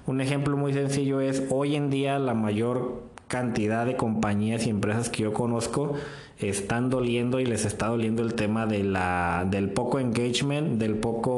Un 0.08 0.22
ejemplo 0.22 0.56
muy 0.56 0.72
sencillo 0.72 1.20
es, 1.20 1.44
hoy 1.50 1.76
en 1.76 1.90
día 1.90 2.18
la 2.18 2.34
mayor 2.34 3.11
cantidad 3.32 3.86
de 3.86 3.96
compañías 3.96 4.68
y 4.68 4.70
empresas 4.70 5.10
que 5.10 5.24
yo 5.24 5.34
conozco 5.34 5.94
están 6.38 6.90
doliendo 6.90 7.40
y 7.40 7.46
les 7.46 7.64
está 7.64 7.88
doliendo 7.88 8.24
el 8.24 8.34
tema 8.34 8.66
de 8.66 8.84
la, 8.84 9.48
del 9.50 9.70
poco 9.70 10.00
engagement, 10.00 10.80
del 10.80 10.96
poco 10.96 11.32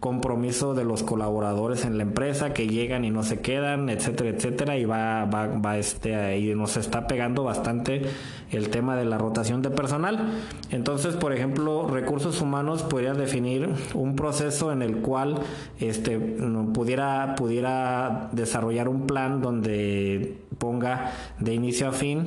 compromiso 0.00 0.74
de 0.74 0.84
los 0.84 1.02
colaboradores 1.02 1.84
en 1.84 1.96
la 1.96 2.02
empresa 2.04 2.52
que 2.52 2.68
llegan 2.68 3.04
y 3.04 3.10
no 3.10 3.22
se 3.22 3.40
quedan, 3.40 3.88
etcétera, 3.88 4.30
etcétera, 4.30 4.76
y 4.76 4.84
va, 4.84 5.24
va, 5.24 5.46
va 5.46 5.78
este, 5.78 6.38
y 6.38 6.54
nos 6.54 6.76
está 6.76 7.06
pegando 7.06 7.44
bastante 7.44 8.02
el 8.50 8.70
tema 8.70 8.96
de 8.96 9.04
la 9.04 9.18
rotación 9.18 9.62
de 9.62 9.70
personal. 9.70 10.30
Entonces, 10.70 11.16
por 11.16 11.32
ejemplo, 11.32 11.86
recursos 11.86 12.40
humanos 12.40 12.82
podría 12.82 13.14
definir 13.14 13.68
un 13.94 14.16
proceso 14.16 14.72
en 14.72 14.82
el 14.82 14.98
cual 14.98 15.40
este, 15.80 16.18
pudiera, 16.18 17.34
pudiera 17.36 18.28
desarrollar 18.32 18.88
un 18.88 19.06
plan 19.06 19.40
donde 19.40 20.38
ponga 20.58 21.12
de 21.38 21.54
inicio 21.54 21.88
a 21.88 21.92
fin 21.92 22.26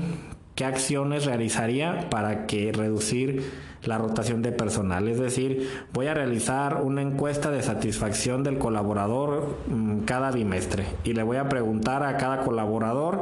qué 0.55 0.65
acciones 0.65 1.25
realizaría 1.25 2.09
para 2.09 2.45
que 2.45 2.71
reducir 2.71 3.70
la 3.83 3.97
rotación 3.97 4.41
de 4.41 4.51
personal. 4.51 5.07
Es 5.07 5.19
decir, 5.19 5.69
voy 5.93 6.07
a 6.07 6.13
realizar 6.13 6.81
una 6.83 7.01
encuesta 7.01 7.51
de 7.51 7.61
satisfacción 7.61 8.43
del 8.43 8.57
colaborador 8.57 9.57
mm, 9.67 9.99
cada 10.01 10.31
bimestre 10.31 10.85
y 11.03 11.13
le 11.13 11.23
voy 11.23 11.37
a 11.37 11.49
preguntar 11.49 12.03
a 12.03 12.17
cada 12.17 12.41
colaborador 12.41 13.21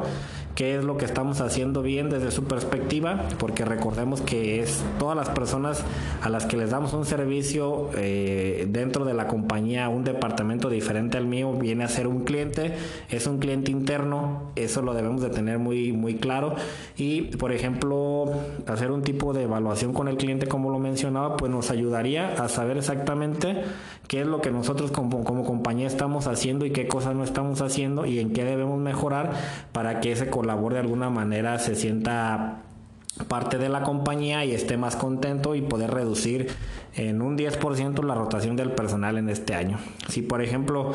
qué 0.54 0.76
es 0.76 0.84
lo 0.84 0.98
que 0.98 1.06
estamos 1.06 1.40
haciendo 1.40 1.80
bien 1.80 2.10
desde 2.10 2.30
su 2.30 2.44
perspectiva, 2.44 3.24
porque 3.38 3.64
recordemos 3.64 4.20
que 4.20 4.60
es 4.60 4.82
todas 4.98 5.16
las 5.16 5.30
personas 5.30 5.82
a 6.20 6.28
las 6.28 6.44
que 6.44 6.58
les 6.58 6.70
damos 6.70 6.92
un 6.92 7.06
servicio 7.06 7.88
eh, 7.96 8.66
dentro 8.68 9.06
de 9.06 9.14
la 9.14 9.26
compañía, 9.26 9.88
un 9.88 10.04
departamento 10.04 10.68
diferente 10.68 11.16
al 11.16 11.26
mío, 11.26 11.52
viene 11.54 11.84
a 11.84 11.88
ser 11.88 12.06
un 12.06 12.24
cliente, 12.24 12.74
es 13.08 13.26
un 13.26 13.38
cliente 13.38 13.70
interno, 13.70 14.52
eso 14.54 14.82
lo 14.82 14.92
debemos 14.92 15.22
de 15.22 15.30
tener 15.30 15.58
muy, 15.58 15.92
muy 15.92 16.16
claro 16.16 16.54
y, 16.96 17.22
por 17.22 17.52
ejemplo, 17.52 18.30
hacer 18.66 18.90
un 18.90 19.00
tipo 19.00 19.32
de 19.32 19.44
evaluación 19.44 19.94
con 19.94 20.08
el 20.08 20.18
cliente 20.18 20.46
como 20.50 20.68
lo 20.68 20.78
mencionaba, 20.78 21.38
pues 21.38 21.50
nos 21.50 21.70
ayudaría 21.70 22.34
a 22.34 22.50
saber 22.50 22.76
exactamente 22.76 23.62
qué 24.06 24.20
es 24.20 24.26
lo 24.26 24.42
que 24.42 24.50
nosotros 24.50 24.90
como, 24.90 25.24
compañía 25.24 25.86
estamos 25.86 26.26
haciendo 26.26 26.66
y 26.66 26.72
qué 26.72 26.86
cosas 26.86 27.14
no 27.14 27.24
estamos 27.24 27.62
haciendo 27.62 28.04
y 28.04 28.18
en 28.18 28.34
qué 28.34 28.44
debemos 28.44 28.78
mejorar 28.78 29.32
para 29.72 30.00
que 30.00 30.12
ese 30.12 30.28
colabor 30.28 30.74
de 30.74 30.80
alguna 30.80 31.08
manera 31.08 31.58
se 31.58 31.74
sienta 31.74 32.64
parte 33.28 33.56
de 33.56 33.68
la 33.68 33.82
compañía 33.82 34.44
y 34.44 34.52
esté 34.52 34.76
más 34.76 34.96
contento 34.96 35.54
y 35.54 35.62
poder 35.62 35.90
reducir 35.90 36.48
en 36.94 37.22
un 37.22 37.38
10% 37.38 38.04
la 38.04 38.14
rotación 38.14 38.56
del 38.56 38.72
personal 38.72 39.16
en 39.16 39.28
este 39.30 39.54
año. 39.54 39.78
Si 40.08 40.22
por 40.22 40.42
ejemplo 40.42 40.92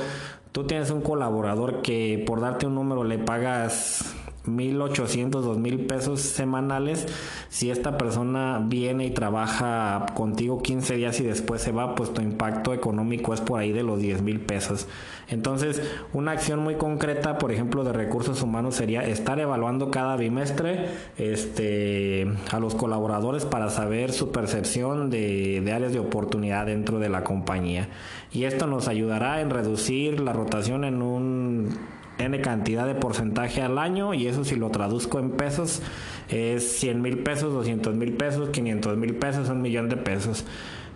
tú 0.51 0.65
tienes 0.65 0.91
un 0.91 1.01
colaborador 1.01 1.81
que 1.81 2.23
por 2.27 2.41
darte 2.41 2.67
un 2.67 2.75
número 2.75 3.03
le 3.03 3.17
pagas 3.17 4.15
1.800, 4.47 5.29
2.000 5.29 5.88
pesos 5.88 6.21
semanales. 6.21 7.08
Si 7.49 7.69
esta 7.69 7.97
persona 7.97 8.62
viene 8.63 9.05
y 9.05 9.12
trabaja 9.12 10.05
contigo 10.13 10.62
15 10.62 10.95
días 10.95 11.19
y 11.19 11.23
después 11.23 11.62
se 11.62 11.71
va, 11.71 11.95
pues 11.95 12.13
tu 12.13 12.21
impacto 12.21 12.73
económico 12.73 13.34
es 13.34 13.41
por 13.41 13.60
ahí 13.60 13.71
de 13.71 13.84
los 13.84 13.99
10.000 13.99 14.39
pesos. 14.45 14.88
Entonces, 15.27 15.81
una 16.13 16.31
acción 16.31 16.60
muy 16.60 16.75
concreta, 16.75 17.38
por 17.38 17.51
ejemplo, 17.51 17.84
de 17.84 17.93
recursos 17.93 18.41
humanos 18.41 18.75
sería 18.75 19.03
estar 19.03 19.39
evaluando 19.39 19.89
cada 19.89 20.17
bimestre 20.17 20.89
este, 21.17 22.27
a 22.51 22.60
los 22.60 22.75
colaboradores 22.75 23.45
para 23.45 23.69
saber 23.69 24.12
su 24.12 24.31
percepción 24.31 25.10
de, 25.10 25.62
de 25.62 25.71
áreas 25.71 25.93
de 25.93 25.99
oportunidad 25.99 26.67
dentro 26.67 26.99
de 26.99 27.10
la 27.10 27.23
compañía. 27.23 27.89
Y 28.31 28.43
esto 28.43 28.67
nos 28.67 28.88
ayudará 28.88 29.41
en 29.41 29.49
reducir 29.49 30.19
la 30.19 30.34
rotación 30.34 30.84
en 30.84 31.01
un 31.01 31.69
N 32.17 32.39
cantidad 32.41 32.88
de 32.88 32.95
porcentaje 32.95 33.62
al 33.62 33.78
año 33.78 34.13
y 34.13 34.28
eso 34.28 34.43
si 34.45 34.56
lo 34.56 34.69
traduzco 34.69 35.19
en 35.19 35.32
pesos 35.32 35.82
es 36.30 36.80
100 36.80 37.01
mil 37.01 37.19
pesos, 37.19 37.54
200 37.54 37.95
mil 37.95 38.13
pesos, 38.13 38.49
500 38.49 38.97
mil 38.97 39.15
pesos, 39.15 39.49
un 39.49 39.62
millón 39.62 39.89
de 39.89 39.97
pesos. 39.97 40.45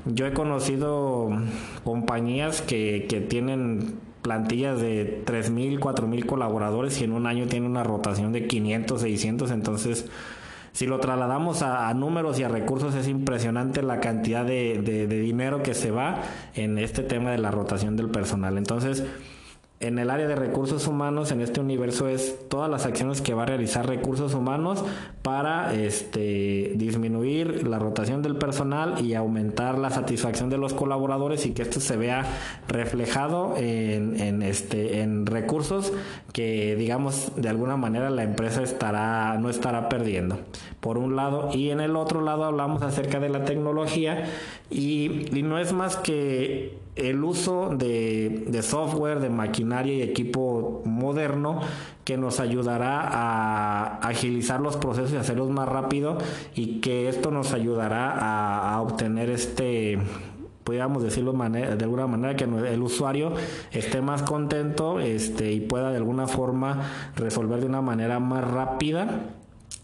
Yo 0.05 0.25
he 0.25 0.33
conocido 0.33 1.29
compañías 1.83 2.61
que, 2.61 3.05
que 3.09 3.19
tienen 3.19 3.97
plantillas 4.21 4.79
de 4.79 5.23
3.000, 5.25 5.79
4.000 5.79 6.25
colaboradores 6.25 6.99
y 7.01 7.03
en 7.03 7.11
un 7.11 7.25
año 7.27 7.47
tiene 7.47 7.65
una 7.65 7.83
rotación 7.83 8.31
de 8.31 8.47
500, 8.47 9.01
600, 9.01 9.51
entonces 9.51 10.05
si 10.71 10.85
lo 10.85 10.99
trasladamos 10.99 11.61
a, 11.63 11.93
números 11.93 12.39
y 12.39 12.43
a 12.43 12.47
recursos 12.47 12.95
es 12.95 13.07
impresionante 13.07 13.81
la 13.81 13.99
cantidad 13.99 14.45
de, 14.45 14.81
de 14.81 15.19
dinero 15.19 15.63
que 15.63 15.73
se 15.73 15.91
va 15.91 16.21
en 16.53 16.77
este 16.77 17.03
tema 17.03 17.31
de 17.31 17.39
la 17.39 17.51
rotación 17.51 17.97
del 17.97 18.09
personal. 18.09 18.57
Entonces, 18.57 19.03
en 19.79 19.97
el 19.97 20.09
área 20.09 20.27
de 20.27 20.35
recursos 20.35 20.87
humanos 20.87 21.31
en 21.31 21.39
este 21.39 21.61
universo 21.61 22.09
es 22.09 22.49
todas 22.49 22.69
las 22.69 22.85
acciones 22.85 23.21
que 23.21 23.33
va 23.33 23.43
a 23.43 23.45
realizar 23.45 23.87
recursos 23.87 24.33
humanos 24.33 24.83
para 25.21 25.73
este, 25.73 26.73
disminuir 26.75 27.65
la 27.65 27.79
rotación 27.79 28.21
del 28.21 28.35
personal 28.35 29.05
y 29.05 29.13
aumentar 29.13 29.77
la 29.77 29.89
satisfacción 29.89 30.49
de 30.49 30.57
los 30.57 30.73
colaboradores 30.73 31.45
y 31.45 31.51
que 31.51 31.61
esto 31.61 31.79
se 31.79 31.95
vea 31.95 32.25
reflejado 32.67 33.55
en, 33.55 34.19
en, 34.19 34.41
este, 34.41 35.01
en 35.01 35.25
recursos 35.25 35.93
que 36.33 36.75
digamos 36.75 37.31
de 37.37 37.47
alguna 37.47 37.77
manera 37.77 38.09
la 38.09 38.23
empresa 38.23 38.61
estará, 38.61 39.37
no 39.37 39.49
estará 39.49 39.87
perdiendo 39.87 40.39
por 40.81 40.97
un 40.97 41.15
lado. 41.15 41.51
Y 41.53 41.69
en 41.69 41.79
el 41.79 41.95
otro 41.95 42.21
lado 42.21 42.43
hablamos 42.43 42.81
acerca 42.81 43.19
de 43.19 43.29
la 43.29 43.45
tecnología 43.45 44.25
y, 44.69 45.37
y 45.37 45.41
no 45.43 45.57
es 45.57 45.71
más 45.71 45.95
que 45.95 46.77
el 46.99 47.23
uso 47.23 47.69
de, 47.69 48.59
software, 48.61 49.19
de 49.19 49.29
maquinaria 49.29 49.93
y 49.93 50.01
equipo 50.01 50.81
moderno 50.85 51.61
que 52.03 52.17
nos 52.17 52.39
ayudará 52.39 53.01
a 53.01 53.99
agilizar 53.99 54.59
los 54.59 54.77
procesos 54.77 55.13
y 55.13 55.17
hacerlos 55.17 55.49
más 55.49 55.67
rápido 55.67 56.17
y 56.55 56.79
que 56.81 57.09
esto 57.09 57.31
nos 57.31 57.53
ayudará 57.53 58.11
a, 58.73 58.81
obtener 58.81 59.29
este 59.29 59.99
podríamos 60.63 61.01
decirlo 61.01 61.33
de 61.33 61.83
alguna 61.83 62.05
manera 62.05 62.35
que 62.35 62.43
el 62.43 62.81
usuario 62.81 63.33
esté 63.71 64.01
más 64.01 64.21
contento 64.21 64.99
este 64.99 65.51
y 65.51 65.61
pueda 65.61 65.89
de 65.89 65.97
alguna 65.97 66.27
forma 66.27 67.11
resolver 67.15 67.59
de 67.59 67.65
una 67.65 67.81
manera 67.81 68.19
más 68.19 68.43
rápida 68.49 69.38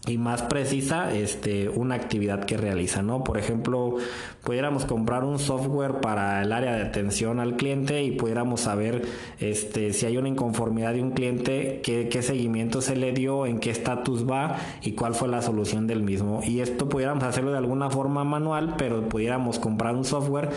y 0.06 0.18
más 0.18 0.42
precisa 0.42 1.12
este, 1.12 1.68
una 1.68 1.96
actividad 1.96 2.44
que 2.44 2.56
realiza, 2.56 3.02
¿no? 3.02 3.24
Por 3.24 3.38
ejemplo, 3.38 3.96
pudiéramos 4.44 4.84
comprar 4.84 5.24
un 5.24 5.40
software 5.40 6.00
para 6.00 6.42
el 6.42 6.52
área 6.52 6.76
de 6.76 6.82
atención 6.82 7.40
al 7.40 7.56
cliente 7.56 8.04
y 8.04 8.12
pudiéramos 8.12 8.60
saber 8.60 9.02
este, 9.40 9.92
si 9.92 10.06
hay 10.06 10.16
una 10.16 10.28
inconformidad 10.28 10.94
de 10.94 11.02
un 11.02 11.10
cliente, 11.10 11.80
qué, 11.82 12.08
qué 12.08 12.22
seguimiento 12.22 12.80
se 12.82 12.94
le 12.94 13.12
dio, 13.12 13.46
en 13.46 13.58
qué 13.58 13.70
estatus 13.70 14.28
va 14.28 14.56
y 14.80 14.92
cuál 14.92 15.14
fue 15.14 15.26
la 15.26 15.42
solución 15.42 15.88
del 15.88 16.02
mismo. 16.02 16.40
Y 16.44 16.60
esto 16.60 16.88
pudiéramos 16.88 17.24
hacerlo 17.24 17.50
de 17.50 17.58
alguna 17.58 17.90
forma 17.90 18.22
manual, 18.22 18.74
pero 18.78 19.08
pudiéramos 19.08 19.58
comprar 19.58 19.96
un 19.96 20.04
software 20.04 20.50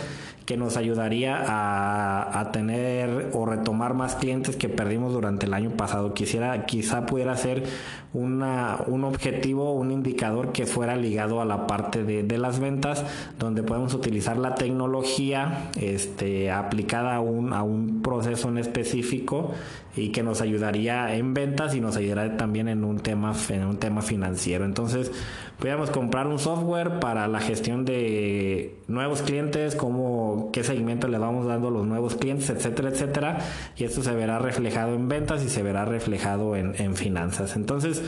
que 0.45 0.57
nos 0.57 0.77
ayudaría 0.77 1.35
a, 1.38 2.39
a, 2.39 2.51
tener 2.51 3.29
o 3.33 3.45
retomar 3.45 3.93
más 3.93 4.15
clientes 4.15 4.55
que 4.55 4.67
perdimos 4.67 5.13
durante 5.13 5.45
el 5.45 5.53
año 5.53 5.71
pasado. 5.71 6.15
Quisiera, 6.15 6.65
quizá 6.65 7.05
pudiera 7.05 7.38
ser 7.38 7.63
una, 8.13 8.79
un 8.88 9.03
un 9.45 9.91
indicador 9.91 10.52
que 10.52 10.65
fuera 10.65 10.95
ligado 10.95 11.41
a 11.41 11.45
la 11.45 11.67
parte 11.67 12.04
de, 12.04 12.38
las 12.38 12.60
ventas, 12.60 13.06
donde 13.38 13.63
podemos 13.63 13.93
utilizar 13.93 14.38
la 14.38 14.56
tecnología 14.56 15.71
este, 15.80 16.52
aplicada 16.52 17.15
a 17.15 17.19
un, 17.19 17.54
a 17.54 17.63
un 17.63 18.02
proceso 18.02 18.49
en 18.49 18.58
específico 18.58 19.52
y 19.95 20.10
que 20.12 20.23
nos 20.23 20.41
ayudaría 20.41 21.15
en 21.15 21.34
ventas 21.34 21.75
y 21.75 21.82
nos 21.82 21.97
ayudaría 21.97 22.38
también 22.38 22.67
en 22.67 22.84
un 22.84 22.99
tema, 22.99 23.34
en 23.49 23.65
un 23.65 23.78
tema 23.78 24.02
financiero. 24.02 24.65
Entonces, 24.65 25.12
podríamos 25.58 25.89
comprar 25.89 26.28
un 26.28 26.39
software 26.39 26.99
para 26.99 27.28
la 27.28 27.39
gestión 27.39 27.86
de 27.86 28.75
nuevos 28.88 29.21
clientes, 29.21 29.75
cómo, 29.75 30.49
qué 30.54 30.63
seguimiento 30.63 31.08
le 31.08 31.17
vamos 31.17 31.47
dando 31.47 31.69
a 31.69 31.71
los 31.71 31.86
nuevos 31.86 32.15
clientes, 32.15 32.49
etcétera, 32.49 32.89
etcétera. 32.89 33.39
Y 33.75 33.84
esto 33.84 34.02
se 34.02 34.13
verá 34.13 34.39
reflejado 34.39 34.93
en 34.95 35.08
ventas 35.10 35.43
y 35.43 35.49
se 35.49 35.63
verá 35.63 35.86
reflejado 35.86 36.56
en, 36.56 36.75
en 36.78 36.95
finanzas. 36.95 37.56
Entonces, 37.56 38.02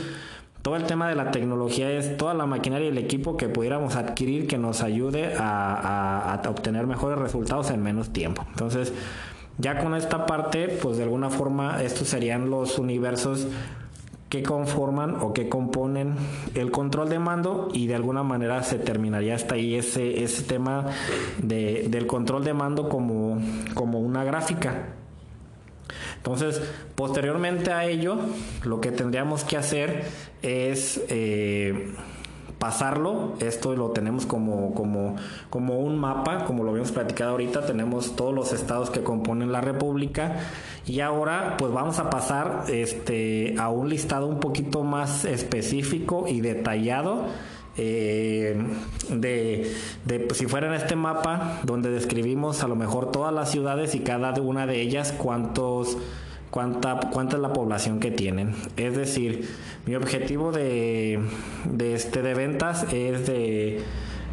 todo 0.62 0.76
el 0.76 0.84
tema 0.84 1.08
de 1.08 1.16
la 1.16 1.32
tecnología 1.32 1.90
es 1.90 2.16
toda 2.16 2.34
la 2.34 2.46
maquinaria 2.46 2.86
y 2.86 2.90
el 2.90 2.98
equipo 2.98 3.36
que 3.36 3.48
pudiéramos 3.48 3.96
adquirir 3.96 4.46
que 4.46 4.58
nos 4.58 4.82
ayude 4.82 5.34
a, 5.36 6.40
obtener 6.48 6.86
mejores 6.86 7.18
resultados 7.18 7.70
en 7.70 7.82
menos 7.82 8.10
tiempo. 8.10 8.44
Entonces, 8.50 8.92
ya 9.58 9.78
con 9.78 9.94
esta 9.94 10.24
parte, 10.24 10.68
pues 10.68 10.96
de 10.96 11.02
alguna 11.02 11.30
forma 11.30 11.82
estos 11.82 12.08
serían 12.08 12.48
los 12.48 12.78
universos 12.78 13.48
que 14.28 14.42
conforman 14.42 15.16
o 15.20 15.34
que 15.34 15.48
componen 15.48 16.14
el 16.54 16.70
control 16.70 17.10
de 17.10 17.18
mando 17.18 17.68
y 17.72 17.86
de 17.86 17.96
alguna 17.96 18.22
manera 18.22 18.62
se 18.62 18.78
terminaría 18.78 19.34
hasta 19.34 19.56
ahí 19.56 19.74
ese, 19.74 20.26
tema 20.46 20.86
de, 21.42 21.88
del 21.90 22.06
control 22.06 22.44
de 22.44 22.54
mando 22.54 22.88
como 22.88 23.34
una 23.98 24.24
gráfica. 24.24 25.01
Entonces, 26.16 26.60
posteriormente 26.94 27.72
a 27.72 27.86
ello, 27.86 28.18
lo 28.64 28.80
que 28.80 28.92
tendríamos 28.92 29.44
que 29.44 29.56
hacer 29.56 30.04
es 30.42 31.00
eh, 31.08 31.92
pasarlo. 32.62 33.32
Esto 33.40 33.74
lo 33.74 33.90
tenemos 33.90 34.24
como, 34.24 34.72
como, 34.72 35.16
como 35.50 35.80
un 35.80 35.98
mapa, 35.98 36.44
como 36.44 36.62
lo 36.62 36.70
habíamos 36.70 36.92
platicado 36.92 37.32
ahorita, 37.32 37.66
tenemos 37.66 38.14
todos 38.14 38.32
los 38.32 38.52
estados 38.52 38.88
que 38.90 39.02
componen 39.02 39.50
la 39.50 39.60
República. 39.60 40.36
Y 40.86 41.00
ahora 41.00 41.56
pues 41.58 41.72
vamos 41.72 41.98
a 41.98 42.08
pasar 42.08 42.66
este, 42.68 43.56
a 43.58 43.68
un 43.68 43.88
listado 43.88 44.28
un 44.28 44.38
poquito 44.38 44.84
más 44.84 45.24
específico 45.24 46.26
y 46.28 46.40
detallado. 46.40 47.26
Eh, 47.78 48.54
de, 49.08 49.74
de 50.04 50.20
pues, 50.20 50.38
si 50.38 50.46
fuera 50.46 50.66
en 50.66 50.74
este 50.74 50.94
mapa 50.94 51.60
donde 51.62 51.90
describimos 51.90 52.62
a 52.62 52.68
lo 52.68 52.76
mejor 52.76 53.10
todas 53.10 53.32
las 53.32 53.50
ciudades 53.50 53.94
y 53.94 54.00
cada 54.00 54.38
una 54.42 54.66
de 54.66 54.82
ellas 54.82 55.14
cuántos 55.16 55.96
cuánta, 56.52 57.00
cuánta 57.10 57.36
es 57.36 57.42
la 57.42 57.52
población 57.52 57.98
que 57.98 58.12
tienen. 58.12 58.54
Es 58.76 58.94
decir, 58.94 59.48
mi 59.86 59.96
objetivo 59.96 60.52
de, 60.52 61.18
de, 61.64 61.94
este, 61.94 62.22
de 62.22 62.34
ventas 62.34 62.84
es 62.92 63.26
de 63.26 63.80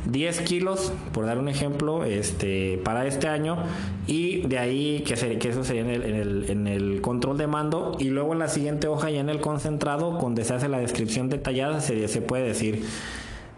10 0.06 0.42
kilos, 0.42 0.94
por 1.14 1.26
dar 1.26 1.40
un 1.40 1.48
ejemplo, 1.50 2.04
este, 2.04 2.80
para 2.84 3.08
este 3.08 3.28
año, 3.28 3.58
y 4.06 4.42
de 4.48 4.58
ahí 4.60 5.04
que, 5.08 5.40
que 5.40 5.50
eso 5.50 5.64
sería 5.64 5.82
en 5.82 5.90
el, 5.90 6.04
en, 6.04 6.16
el, 6.16 6.50
en 6.50 6.68
el, 6.68 7.02
control 7.02 7.38
de 7.38 7.48
mando, 7.48 7.96
y 8.00 8.10
luego 8.10 8.34
en 8.34 8.40
la 8.40 8.50
siguiente 8.50 8.88
hoja, 8.88 9.10
ya 9.10 9.22
en 9.22 9.30
el 9.30 9.40
concentrado, 9.40 10.12
donde 10.12 10.44
se 10.44 10.54
hace 10.54 10.68
la 10.68 10.80
descripción 10.80 11.30
detallada, 11.30 11.80
se, 11.82 12.08
se 12.08 12.22
puede 12.22 12.44
decir 12.44 12.84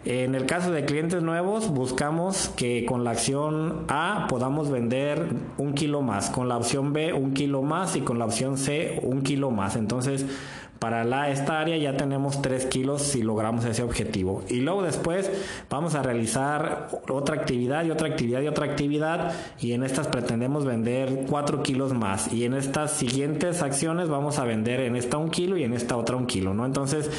en 0.05 0.33
el 0.33 0.45
caso 0.47 0.71
de 0.71 0.85
clientes 0.85 1.21
nuevos, 1.21 1.69
buscamos 1.69 2.49
que 2.55 2.85
con 2.85 3.03
la 3.03 3.11
acción 3.11 3.85
A 3.87 4.25
podamos 4.29 4.71
vender 4.71 5.27
un 5.57 5.73
kilo 5.73 6.01
más, 6.01 6.29
con 6.31 6.49
la 6.49 6.57
opción 6.57 6.91
B 6.91 7.13
un 7.13 7.33
kilo 7.33 7.61
más 7.61 7.95
y 7.95 8.01
con 8.01 8.17
la 8.17 8.25
opción 8.25 8.57
C 8.57 8.99
un 9.03 9.21
kilo 9.21 9.51
más. 9.51 9.75
Entonces, 9.75 10.25
para 10.81 11.03
la, 11.03 11.29
esta 11.29 11.59
área 11.59 11.77
ya 11.77 11.95
tenemos 11.95 12.41
3 12.41 12.65
kilos 12.65 13.03
si 13.03 13.21
logramos 13.21 13.65
ese 13.65 13.83
objetivo. 13.83 14.41
Y 14.49 14.61
luego 14.61 14.81
después 14.81 15.29
vamos 15.69 15.93
a 15.93 16.01
realizar 16.01 16.89
otra 17.07 17.35
actividad 17.35 17.85
y 17.85 17.91
otra 17.91 18.07
actividad 18.07 18.41
y 18.41 18.47
otra 18.47 18.65
actividad 18.65 19.31
y 19.59 19.73
en 19.73 19.83
estas 19.83 20.07
pretendemos 20.07 20.65
vender 20.65 21.25
4 21.29 21.61
kilos 21.61 21.93
más. 21.93 22.33
Y 22.33 22.45
en 22.45 22.55
estas 22.55 22.93
siguientes 22.93 23.61
acciones 23.61 24.09
vamos 24.09 24.39
a 24.39 24.45
vender 24.45 24.79
en 24.79 24.95
esta 24.95 25.17
un 25.17 25.29
kilo 25.29 25.55
y 25.55 25.63
en 25.63 25.73
esta 25.73 25.95
otra 25.95 26.15
un 26.15 26.25
kilo, 26.25 26.55
¿no? 26.55 26.65
Entonces, 26.65 27.11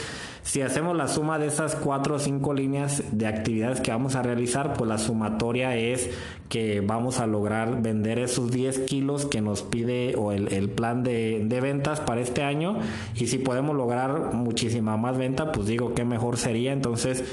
si 0.42 0.60
hacemos 0.60 0.96
la 0.96 1.06
suma 1.06 1.38
de 1.38 1.46
esas 1.46 1.76
cuatro 1.76 2.16
o 2.16 2.18
cinco 2.18 2.52
líneas 2.52 3.02
de 3.12 3.26
actividades 3.26 3.80
que 3.80 3.92
vamos 3.92 4.16
a 4.16 4.22
realizar, 4.22 4.74
pues 4.74 4.88
la 4.88 4.98
sumatoria 4.98 5.76
es 5.76 6.10
que 6.48 6.80
vamos 6.80 7.20
a 7.20 7.26
lograr 7.26 7.80
vender 7.80 8.18
esos 8.18 8.50
10 8.50 8.80
kilos 8.80 9.24
que 9.24 9.40
nos 9.40 9.62
pide 9.62 10.14
o 10.16 10.32
el, 10.32 10.68
plan 10.68 11.04
de, 11.04 11.42
de, 11.44 11.60
ventas 11.60 12.00
para 12.00 12.20
este 12.20 12.42
año. 12.42 12.76
Y 13.14 13.28
si 13.28 13.38
podemos 13.38 13.76
lograr 13.76 14.34
muchísima 14.34 14.96
más 14.96 15.16
venta, 15.16 15.52
pues 15.52 15.68
digo 15.68 15.94
que 15.94 16.04
mejor 16.04 16.36
sería. 16.36 16.72
Entonces, 16.72 17.24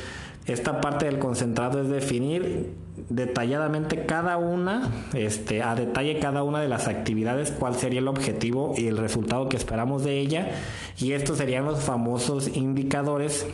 esta 0.53 0.81
parte 0.81 1.05
del 1.05 1.19
concentrado 1.19 1.81
es 1.81 1.89
definir 1.89 2.73
detalladamente 3.09 4.05
cada 4.05 4.37
una, 4.37 4.89
este, 5.13 5.61
a 5.61 5.75
detalle 5.75 6.19
cada 6.19 6.43
una 6.43 6.61
de 6.61 6.67
las 6.67 6.87
actividades, 6.87 7.51
cuál 7.51 7.75
sería 7.75 7.99
el 7.99 8.07
objetivo 8.07 8.73
y 8.77 8.87
el 8.87 8.97
resultado 8.97 9.49
que 9.49 9.57
esperamos 9.57 10.03
de 10.03 10.19
ella. 10.19 10.49
Y 10.97 11.13
estos 11.13 11.37
serían 11.37 11.65
los 11.65 11.81
famosos 11.81 12.55
indicadores 12.55 13.47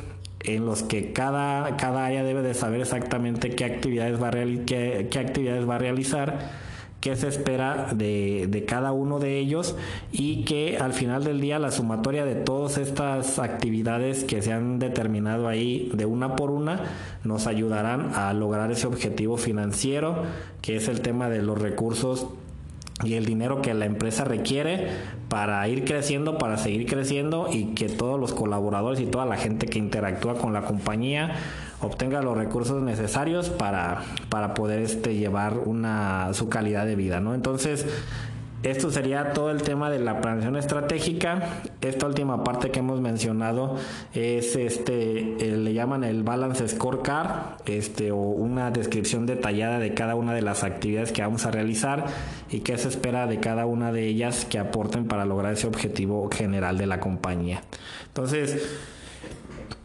en 0.43 0.65
los 0.65 0.83
que 0.83 1.11
cada, 1.11 1.75
cada 1.77 2.05
área 2.05 2.23
debe 2.23 2.41
de 2.41 2.53
saber 2.53 2.81
exactamente 2.81 3.51
qué 3.51 3.65
actividades 3.65 4.21
va 4.21 4.29
a, 4.29 4.31
qué, 4.31 5.07
qué 5.09 5.19
actividades 5.19 5.67
va 5.67 5.75
a 5.75 5.79
realizar 5.79 6.64
qué 7.05 7.15
se 7.15 7.27
espera 7.27 7.89
de, 7.93 8.47
de, 8.49 8.65
cada 8.65 8.91
uno 8.91 9.19
de 9.19 9.37
ellos 9.37 9.75
y 10.11 10.43
que 10.43 10.79
al 10.79 10.91
final 10.91 11.23
del 11.23 11.39
día 11.39 11.59
la 11.59 11.69
sumatoria 11.69 12.25
de 12.25 12.33
todas 12.33 12.79
estas 12.79 13.37
actividades 13.37 14.23
que 14.23 14.41
se 14.41 14.51
han 14.51 14.79
determinado 14.79 15.47
ahí 15.47 15.91
de 15.93 16.07
una 16.07 16.35
por 16.35 16.49
una 16.49 16.79
nos 17.23 17.45
ayudarán 17.45 18.15
a 18.15 18.33
lograr 18.33 18.71
ese 18.71 18.87
objetivo 18.87 19.37
financiero 19.37 20.23
que 20.63 20.77
es 20.77 20.87
el 20.87 21.01
tema 21.01 21.29
de 21.29 21.43
los 21.43 21.61
recursos 21.61 22.25
y 23.03 23.13
el 23.13 23.25
dinero 23.25 23.61
que 23.61 23.75
la 23.75 23.85
empresa 23.85 24.23
requiere 24.23 24.87
para 25.29 25.67
ir 25.67 25.85
creciendo, 25.85 26.39
para 26.39 26.57
seguir 26.57 26.87
creciendo 26.87 27.49
y 27.51 27.75
que 27.75 27.87
todos 27.87 28.19
los 28.19 28.33
colaboradores 28.33 28.99
y 28.99 29.05
toda 29.05 29.27
la 29.27 29.37
gente 29.37 29.67
que 29.67 29.77
interactúa 29.77 30.39
con 30.39 30.53
la 30.53 30.63
compañía 30.63 31.35
obtenga 31.85 32.21
los 32.21 32.37
recursos 32.37 32.81
necesarios 32.81 33.49
para, 33.49 34.01
para 34.29 34.53
poder 34.53 34.79
este, 34.79 35.15
llevar 35.15 35.59
una, 35.59 36.33
su 36.33 36.49
calidad 36.49 36.85
de 36.85 36.95
vida, 36.95 37.19
¿no? 37.19 37.33
Entonces, 37.33 37.85
esto 38.65 38.89
sería 38.89 39.31
todo 39.33 39.51
el 39.51 39.61
tema 39.61 39.91
de 39.91 39.99
la 39.99 40.21
planeación 40.21 40.55
estratégica. 40.55 41.61
Esta 41.81 42.07
última 42.07 42.43
parte 42.43 42.71
que 42.71 42.79
hemos 42.79 42.99
mencionado 42.99 43.75
es 44.11 44.55
este, 44.55 45.21
le 45.39 45.73
llaman 45.73 46.03
el 46.03 46.23
balance 46.23 46.67
scorecard, 46.67 47.61
este, 47.67 48.11
o 48.11 48.17
una 48.17 48.71
descripción 48.71 49.27
detallada 49.27 49.77
de 49.77 49.93
cada 49.93 50.15
una 50.15 50.33
de 50.33 50.41
las 50.41 50.63
actividades 50.63 51.11
que 51.11 51.21
vamos 51.21 51.45
a 51.45 51.51
realizar 51.51 52.05
y 52.49 52.61
qué 52.61 52.75
se 52.79 52.87
espera 52.87 53.27
de 53.27 53.39
cada 53.39 53.67
una 53.67 53.91
de 53.91 54.07
ellas 54.07 54.45
que 54.45 54.57
aporten 54.57 55.05
para 55.05 55.25
lograr 55.25 55.53
ese 55.53 55.67
objetivo 55.67 56.27
general 56.31 56.79
de 56.79 56.87
la 56.87 56.99
compañía. 56.99 57.61
Entonces, 58.07 58.79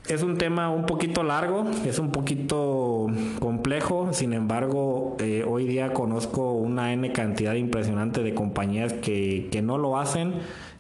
es 0.09 0.23
un 0.23 0.39
tema 0.39 0.71
un 0.71 0.87
poquito 0.87 1.23
largo, 1.23 1.65
es 1.87 1.99
un 1.99 2.11
poquito 2.11 3.07
complejo, 3.39 4.13
sin 4.13 4.33
embargo, 4.33 5.17
eh, 5.21 5.45
hoy 5.47 5.67
día 5.67 5.93
conozco 5.93 6.53
una 6.53 6.93
N 6.93 7.13
cantidad 7.13 7.55
impresionante 7.55 8.23
de 8.23 8.35
compañías 8.35 8.93
que, 8.93 9.49
que 9.51 9.63
no 9.63 9.79
lo 9.79 9.99
hacen. 9.99 10.35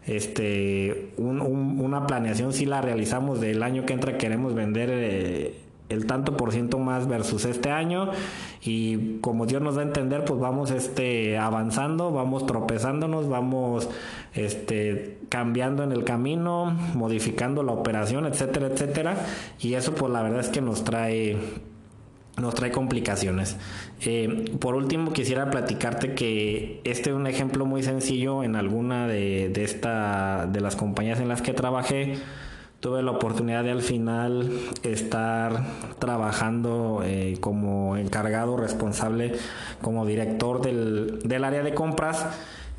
Este, 0.06 1.12
una 1.18 2.06
planeación 2.06 2.52
si 2.52 2.66
la 2.66 2.80
realizamos 2.80 3.40
del 3.40 3.62
año 3.62 3.85
que 3.85 3.92
entra, 3.92 4.18
queremos 4.18 4.54
vender 4.54 4.88
eh, 4.92 5.54
el 5.90 6.07
tanto 6.07 6.37
por 6.37 6.53
ciento 6.53 6.79
más 6.79 7.07
versus 7.07 7.44
este 7.44 7.70
año. 7.70 8.11
Y 8.62 9.18
como 9.18 9.44
Dios 9.46 9.61
nos 9.61 9.74
da 9.74 9.83
a 9.83 9.85
entender 9.85 10.24
pues 10.24 10.40
vamos 10.40 10.70
este 10.70 11.37
avanzando 11.37 12.11
vamos 12.12 12.46
tropezándonos 12.46 13.29
vamos 13.29 13.88
este 14.35 15.18
cambiando 15.29 15.83
en 15.83 15.92
el 15.92 16.05
camino 16.05 16.76
modificando 16.94 17.62
la 17.62 17.72
operación 17.72 18.24
etcétera 18.26 18.68
etcétera. 18.68 19.16
Y 19.61 19.74
eso 19.74 19.94
pues 19.94 20.12
la 20.12 20.22
verdad 20.22 20.40
es 20.40 20.48
que 20.48 20.61
nos 20.61 20.85
trae 20.85 21.37
nos 22.40 22.55
trae 22.55 22.70
complicaciones. 22.70 23.57
Eh, 24.00 24.50
por 24.59 24.74
último, 24.74 25.12
quisiera 25.12 25.50
platicarte 25.50 26.14
que 26.14 26.81
este 26.85 27.11
es 27.11 27.16
un 27.16 27.26
ejemplo 27.26 27.66
muy 27.66 27.83
sencillo 27.83 28.42
en 28.42 28.57
alguna 28.57 29.07
de, 29.07 29.50
de, 29.50 29.64
esta, 29.64 30.46
de 30.46 30.61
las 30.61 30.74
compañías 30.74 31.20
en 31.20 31.29
las 31.29 31.42
que 31.42 31.53
trabajé 31.53 32.18
tuve 32.80 33.02
la 33.02 33.10
oportunidad 33.10 33.62
de 33.62 33.70
al 33.70 33.82
final 33.82 34.50
estar 34.82 35.64
trabajando 35.98 37.02
eh, 37.04 37.36
como 37.40 37.98
encargado 37.98 38.56
responsable, 38.56 39.34
como 39.82 40.06
director 40.06 40.62
del, 40.62 41.20
del 41.22 41.44
área 41.44 41.62
de 41.62 41.74
compras. 41.74 42.26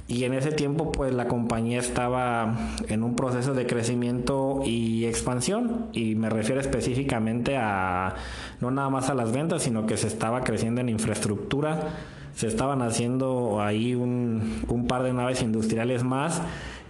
Y 0.08 0.26
en 0.26 0.34
ese 0.34 0.52
tiempo 0.52 0.92
pues 0.92 1.14
la 1.14 1.28
compañía 1.28 1.80
estaba 1.80 2.56
en 2.90 3.04
un 3.04 3.16
proceso 3.16 3.54
de 3.54 3.66
crecimiento 3.68 4.62
y 4.66 5.06
expansión. 5.06 5.86
Y 5.94 6.16
me 6.16 6.30
refiero 6.30 6.60
específicamente 6.60 7.56
a 7.56 8.16
no 8.60 8.72
nada 8.72 8.90
más 8.90 9.10
a 9.10 9.14
las 9.14 9.32
ventas 9.32 9.64
sino 9.64 9.86
que 9.86 9.98
se 9.98 10.08
estaba 10.08 10.44
creciendo 10.44 10.82
en 10.82 10.90
infraestructura. 10.90 11.90
Se 12.36 12.48
estaban 12.48 12.82
haciendo 12.82 13.62
ahí 13.62 13.94
un, 13.94 14.64
un 14.68 14.88
par 14.88 15.04
de 15.04 15.14
naves 15.14 15.44
industriales 15.44 16.04
más 16.04 16.42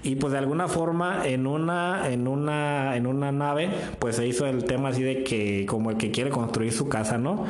y 0.04 0.16
pues 0.16 0.34
de 0.34 0.40
alguna 0.40 0.68
forma 0.68 1.28
en 1.28 1.48
una 1.48 2.10
en 2.10 2.28
una 2.28 2.96
en 2.96 3.08
una 3.08 3.32
nave 3.32 3.70
pues 4.00 4.16
se 4.16 4.28
hizo 4.28 4.46
el 4.46 4.66
tema 4.66 4.90
así 4.90 5.04
de 5.04 5.24
que 5.24 5.66
como 5.68 5.92
el 5.92 5.98
que 5.98 6.12
quiere 6.12 6.30
construir 6.30 6.72
su 6.74 6.90
casa 6.90 7.18
no 7.18 7.46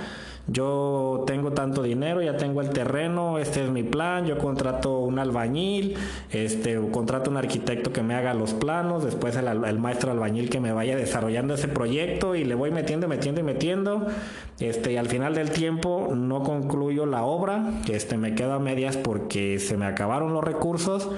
yo 0.47 1.23
tengo 1.27 1.51
tanto 1.51 1.83
dinero, 1.83 2.21
ya 2.21 2.35
tengo 2.35 2.61
el 2.61 2.71
terreno, 2.71 3.37
este 3.37 3.63
es 3.63 3.69
mi 3.69 3.83
plan, 3.83 4.25
yo 4.25 4.37
contrato 4.37 4.99
un 4.99 5.19
albañil, 5.19 5.95
este, 6.31 6.79
contrato 6.91 7.29
un 7.29 7.37
arquitecto 7.37 7.93
que 7.93 8.01
me 8.01 8.15
haga 8.15 8.33
los 8.33 8.53
planos, 8.53 9.03
después 9.03 9.35
el, 9.37 9.47
el, 9.47 9.79
maestro 9.79 10.11
albañil 10.11 10.49
que 10.49 10.59
me 10.59 10.73
vaya 10.73 10.95
desarrollando 10.95 11.53
ese 11.53 11.67
proyecto 11.67 12.35
y 12.35 12.43
le 12.43 12.55
voy 12.55 12.71
metiendo, 12.71 13.07
metiendo 13.07 13.39
y 13.39 13.43
metiendo, 13.43 14.07
este, 14.59 14.93
y 14.93 14.97
al 14.97 15.07
final 15.07 15.35
del 15.35 15.51
tiempo 15.51 16.11
no 16.13 16.43
concluyo 16.43 17.05
la 17.05 17.23
obra, 17.23 17.63
este, 17.89 18.17
me 18.17 18.33
quedo 18.33 18.53
a 18.53 18.59
medias 18.59 18.97
porque 18.97 19.59
se 19.59 19.77
me 19.77 19.85
acabaron 19.85 20.33
los 20.33 20.43
recursos, 20.43 21.09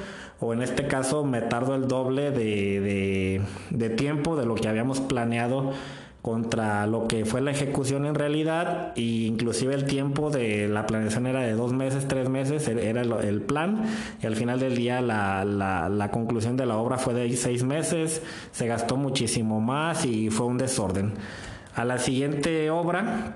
o 0.43 0.53
en 0.53 0.61
este 0.61 0.87
caso 0.87 1.23
me 1.23 1.41
tardo 1.41 1.73
el 1.73 1.87
doble 1.87 2.31
de, 2.31 3.41
de, 3.69 3.89
tiempo 3.89 4.35
de 4.35 4.45
lo 4.45 4.55
que 4.55 4.67
habíamos 4.67 4.99
planeado 4.99 5.71
contra 6.21 6.85
lo 6.85 7.07
que 7.07 7.25
fue 7.25 7.41
la 7.41 7.51
ejecución 7.51 8.05
en 8.05 8.15
realidad 8.15 8.91
e 8.95 9.01
inclusive 9.01 9.73
el 9.73 9.85
tiempo 9.85 10.29
de 10.29 10.67
la 10.67 10.85
planeación 10.85 11.27
era 11.27 11.41
de 11.41 11.53
dos 11.53 11.73
meses, 11.73 12.07
tres 12.07 12.29
meses, 12.29 12.67
era 12.67 13.01
el, 13.01 13.41
plan 13.41 13.83
y 14.21 14.25
al 14.25 14.35
final 14.35 14.59
del 14.59 14.75
día 14.75 15.01
la, 15.01 15.45
la, 15.45 16.11
conclusión 16.11 16.57
de 16.57 16.65
la 16.65 16.77
obra 16.77 16.97
fue 16.97 17.13
de 17.13 17.33
seis 17.37 17.63
meses, 17.63 18.21
se 18.51 18.67
gastó 18.67 18.97
muchísimo 18.97 19.61
más 19.61 20.05
y 20.05 20.29
fue 20.29 20.45
un 20.45 20.57
desorden. 20.57 21.13
A 21.75 21.85
la 21.85 21.97
siguiente 21.97 22.69
obra 22.69 23.35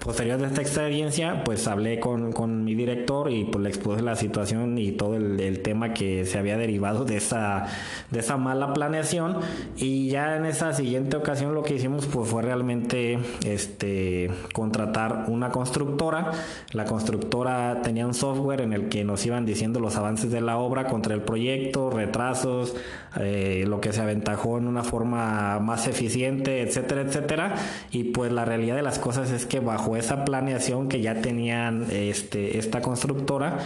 Posterior 0.00 0.38
de 0.40 0.46
esta 0.46 0.62
experiencia, 0.62 1.44
pues 1.44 1.68
hablé 1.68 2.00
con, 2.00 2.32
con, 2.32 2.64
mi 2.64 2.74
director 2.74 3.30
y 3.30 3.44
pues 3.44 3.62
le 3.62 3.68
expuse 3.68 4.00
la 4.00 4.16
situación 4.16 4.78
y 4.78 4.92
todo 4.92 5.16
el, 5.16 5.38
el, 5.38 5.60
tema 5.60 5.92
que 5.92 6.24
se 6.24 6.38
había 6.38 6.56
derivado 6.56 7.04
de 7.04 7.18
esa, 7.18 7.66
de 8.10 8.20
esa 8.20 8.38
mala 8.38 8.72
planeación. 8.72 9.36
Y 9.76 10.08
ya 10.08 10.36
en 10.36 10.46
esa 10.46 10.72
siguiente 10.72 11.18
ocasión 11.18 11.54
lo 11.54 11.62
que 11.62 11.74
hicimos 11.74 12.06
pues 12.06 12.26
fue 12.26 12.40
realmente 12.40 13.18
este, 13.44 14.30
contratar 14.54 15.26
una 15.28 15.50
constructora. 15.50 16.32
La 16.72 16.86
constructora 16.86 17.82
tenía 17.82 18.06
un 18.06 18.14
software 18.14 18.62
en 18.62 18.72
el 18.72 18.88
que 18.88 19.04
nos 19.04 19.24
iban 19.26 19.44
diciendo 19.44 19.78
los 19.78 19.96
avances 19.96 20.30
de 20.30 20.40
la 20.40 20.56
obra 20.56 20.86
contra 20.86 21.12
el 21.14 21.20
proyecto, 21.20 21.90
retrasos, 21.90 22.74
eh, 23.20 23.64
lo 23.68 23.80
que 23.82 23.92
se 23.92 24.00
aventajó 24.00 24.56
en 24.56 24.68
una 24.68 24.84
forma 24.84 25.60
más 25.60 25.86
eficiente, 25.86 26.62
etcétera, 26.62 27.02
etcétera. 27.02 27.54
Y 27.90 28.04
pues 28.04 28.32
la 28.32 28.46
realidad 28.46 28.74
de 28.74 28.82
las 28.82 28.98
cosas 28.98 29.30
es 29.30 29.44
que 29.44 29.60
bajo 29.60 29.81
bajo 29.82 29.96
esa 29.96 30.24
planeación 30.24 30.88
que 30.88 31.00
ya 31.00 31.20
tenían 31.20 31.86
este, 31.90 32.56
esta 32.56 32.80
constructora, 32.80 33.58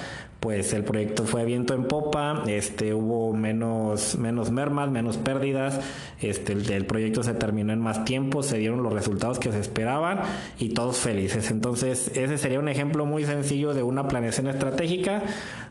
pues 0.47 0.73
el 0.75 0.85
proyecto 0.85 1.25
fue 1.25 1.45
viento 1.45 1.75
en 1.75 1.89
popa, 1.89 2.45
este, 2.47 2.95
hubo 2.95 3.33
menos, 3.33 4.17
menos 4.17 4.53
mermas, 4.53 4.89
menos 4.89 5.17
pérdidas, 5.17 5.81
este, 6.21 6.53
el, 6.53 6.87
proyecto 6.87 7.25
se 7.25 7.35
terminó 7.35 7.73
en 7.73 7.81
más 7.81 8.05
tiempo, 8.05 8.45
se 8.45 8.59
dieron 8.59 8.85
los 8.85 8.93
resultados 8.93 9.41
que 9.41 9.51
se 9.51 9.59
esperaban 9.59 10.21
y 10.61 10.69
todos 10.69 10.99
felices. 10.99 11.51
Entonces, 11.51 12.13
ese 12.17 12.39
sería 12.39 12.61
un 12.61 12.69
ejemplo 12.69 13.07
muy 13.07 13.25
sencillo 13.25 13.75
de 13.75 13.83
una 13.83 14.07
planeación 14.07 14.47
estratégica 14.47 15.25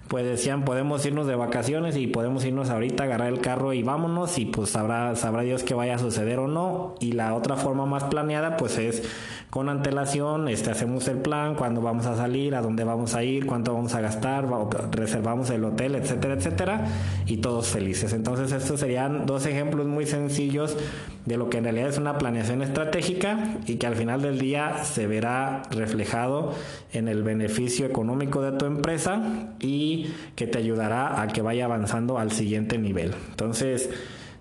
pues 0.07 0.23
decían 0.23 0.65
podemos 0.65 1.03
irnos 1.05 1.25
de 1.25 1.35
vacaciones 1.35 1.97
y 1.97 2.05
podemos 2.05 2.45
irnos 2.45 2.69
ahorita, 2.69 3.05
agarrar 3.05 3.27
el 3.29 3.41
carro 3.41 3.73
y 3.73 3.81
vámonos 3.81 4.37
y 4.37 4.45
pues 4.45 4.69
sabrá, 4.69 5.15
sabrá 5.15 5.41
Dios 5.41 5.63
que 5.63 5.73
vaya 5.73 5.95
a 5.95 5.99
suceder 5.99 6.37
o 6.39 6.47
no. 6.47 6.95
Y 6.99 7.13
la 7.13 7.33
otra 7.33 7.55
forma 7.55 7.85
más 7.85 8.03
planeada 8.03 8.55
pues 8.55 8.77
es 8.77 9.01
con 9.49 9.67
antelación, 9.67 10.47
este, 10.47 10.69
hacemos 10.69 11.07
el 11.07 11.17
plan, 11.17 11.55
cuándo 11.55 11.81
vamos 11.81 12.05
a 12.05 12.15
salir, 12.15 12.55
a 12.55 12.61
dónde 12.61 12.83
vamos 12.83 13.15
a 13.15 13.23
ir, 13.23 13.47
cuánto 13.47 13.73
vamos 13.73 13.95
a 13.95 14.01
gastar, 14.01 14.45
reservamos 14.91 15.49
el 15.49 15.63
hotel, 15.63 15.95
etcétera, 15.95 16.35
etcétera, 16.35 16.85
y 17.25 17.37
todos 17.37 17.67
felices. 17.67 18.13
Entonces 18.13 18.51
estos 18.51 18.79
serían 18.79 19.25
dos 19.25 19.45
ejemplos 19.45 19.87
muy 19.87 20.05
sencillos 20.05 20.77
de 21.25 21.37
lo 21.37 21.49
que 21.49 21.57
en 21.57 21.65
realidad 21.65 21.89
es 21.89 21.97
una 21.97 22.17
planeación 22.17 22.61
estratégica 22.61 23.57
y 23.65 23.75
que 23.75 23.87
al 23.87 23.95
final 23.95 24.21
del 24.21 24.39
día 24.39 24.83
se 24.83 25.07
verá 25.07 25.63
reflejado 25.71 26.53
en 26.93 27.07
el 27.07 27.23
beneficio 27.23 27.85
económico 27.85 28.41
de 28.41 28.51
tu 28.53 28.65
empresa 28.65 29.49
y 29.59 30.11
que 30.35 30.47
te 30.47 30.57
ayudará 30.57 31.21
a 31.21 31.27
que 31.27 31.41
vaya 31.41 31.65
avanzando 31.65 32.19
al 32.19 32.31
siguiente 32.31 32.77
nivel. 32.77 33.13
Entonces, 33.31 33.89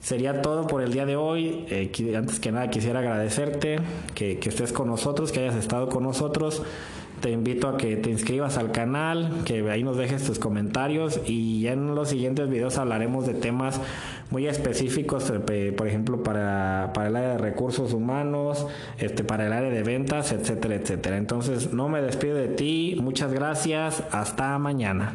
Sería 0.05 0.43
todo 0.43 0.67
por 0.67 0.83
el 0.83 0.93
día 0.93 1.07
de 1.07 1.17
hoy. 1.17 1.65
Eh, 1.71 1.91
antes 2.15 2.39
que 2.39 2.53
nada 2.53 2.69
quisiera 2.69 2.99
agradecerte 2.99 3.79
que, 4.15 4.39
que 4.39 4.51
estés 4.51 4.71
con 4.71 4.87
nosotros, 4.87 5.33
que 5.33 5.41
hayas 5.41 5.55
estado 5.55 5.89
con 5.89 6.03
nosotros 6.03 6.63
te 7.25 7.31
invito 7.31 7.69
a 7.69 7.79
que 7.79 7.97
te 7.97 8.11
inscribas 8.11 8.59
al 8.59 8.71
canal, 8.71 9.45
que 9.47 9.71
ahí 9.71 9.83
nos 9.83 9.97
dejes 9.97 10.25
tus 10.25 10.39
comentarios 10.39 11.23
y 11.25 11.63
ya 11.63 11.73
en 11.73 11.95
los 11.95 12.11
siguientes 12.11 12.51
videos 12.51 12.77
hablaremos 12.77 13.27
de 13.27 13.33
temas 13.33 13.81
muy 14.29 14.47
específicos, 14.47 15.33
eh, 15.51 15.73
por 15.75 15.89
ejemplo, 15.89 16.23
para, 16.23 16.91
para 16.93 17.09
el 17.09 17.17
área 17.17 17.31
de 17.31 17.39
recursos 17.39 17.95
humanos, 17.95 18.67
este, 18.99 19.25
para 19.25 19.47
el 19.47 19.55
área 19.55 19.71
de 19.71 19.83
ventas, 19.83 20.33
etcétera, 20.33 20.75
etcétera. 20.75 21.17
Entonces, 21.17 21.73
no 21.73 21.89
me 21.89 22.03
despido 22.03 22.35
de 22.35 22.49
ti, 22.49 22.99
muchas 23.01 23.33
gracias, 23.33 24.03
hasta 24.11 24.59
mañana. 24.59 25.15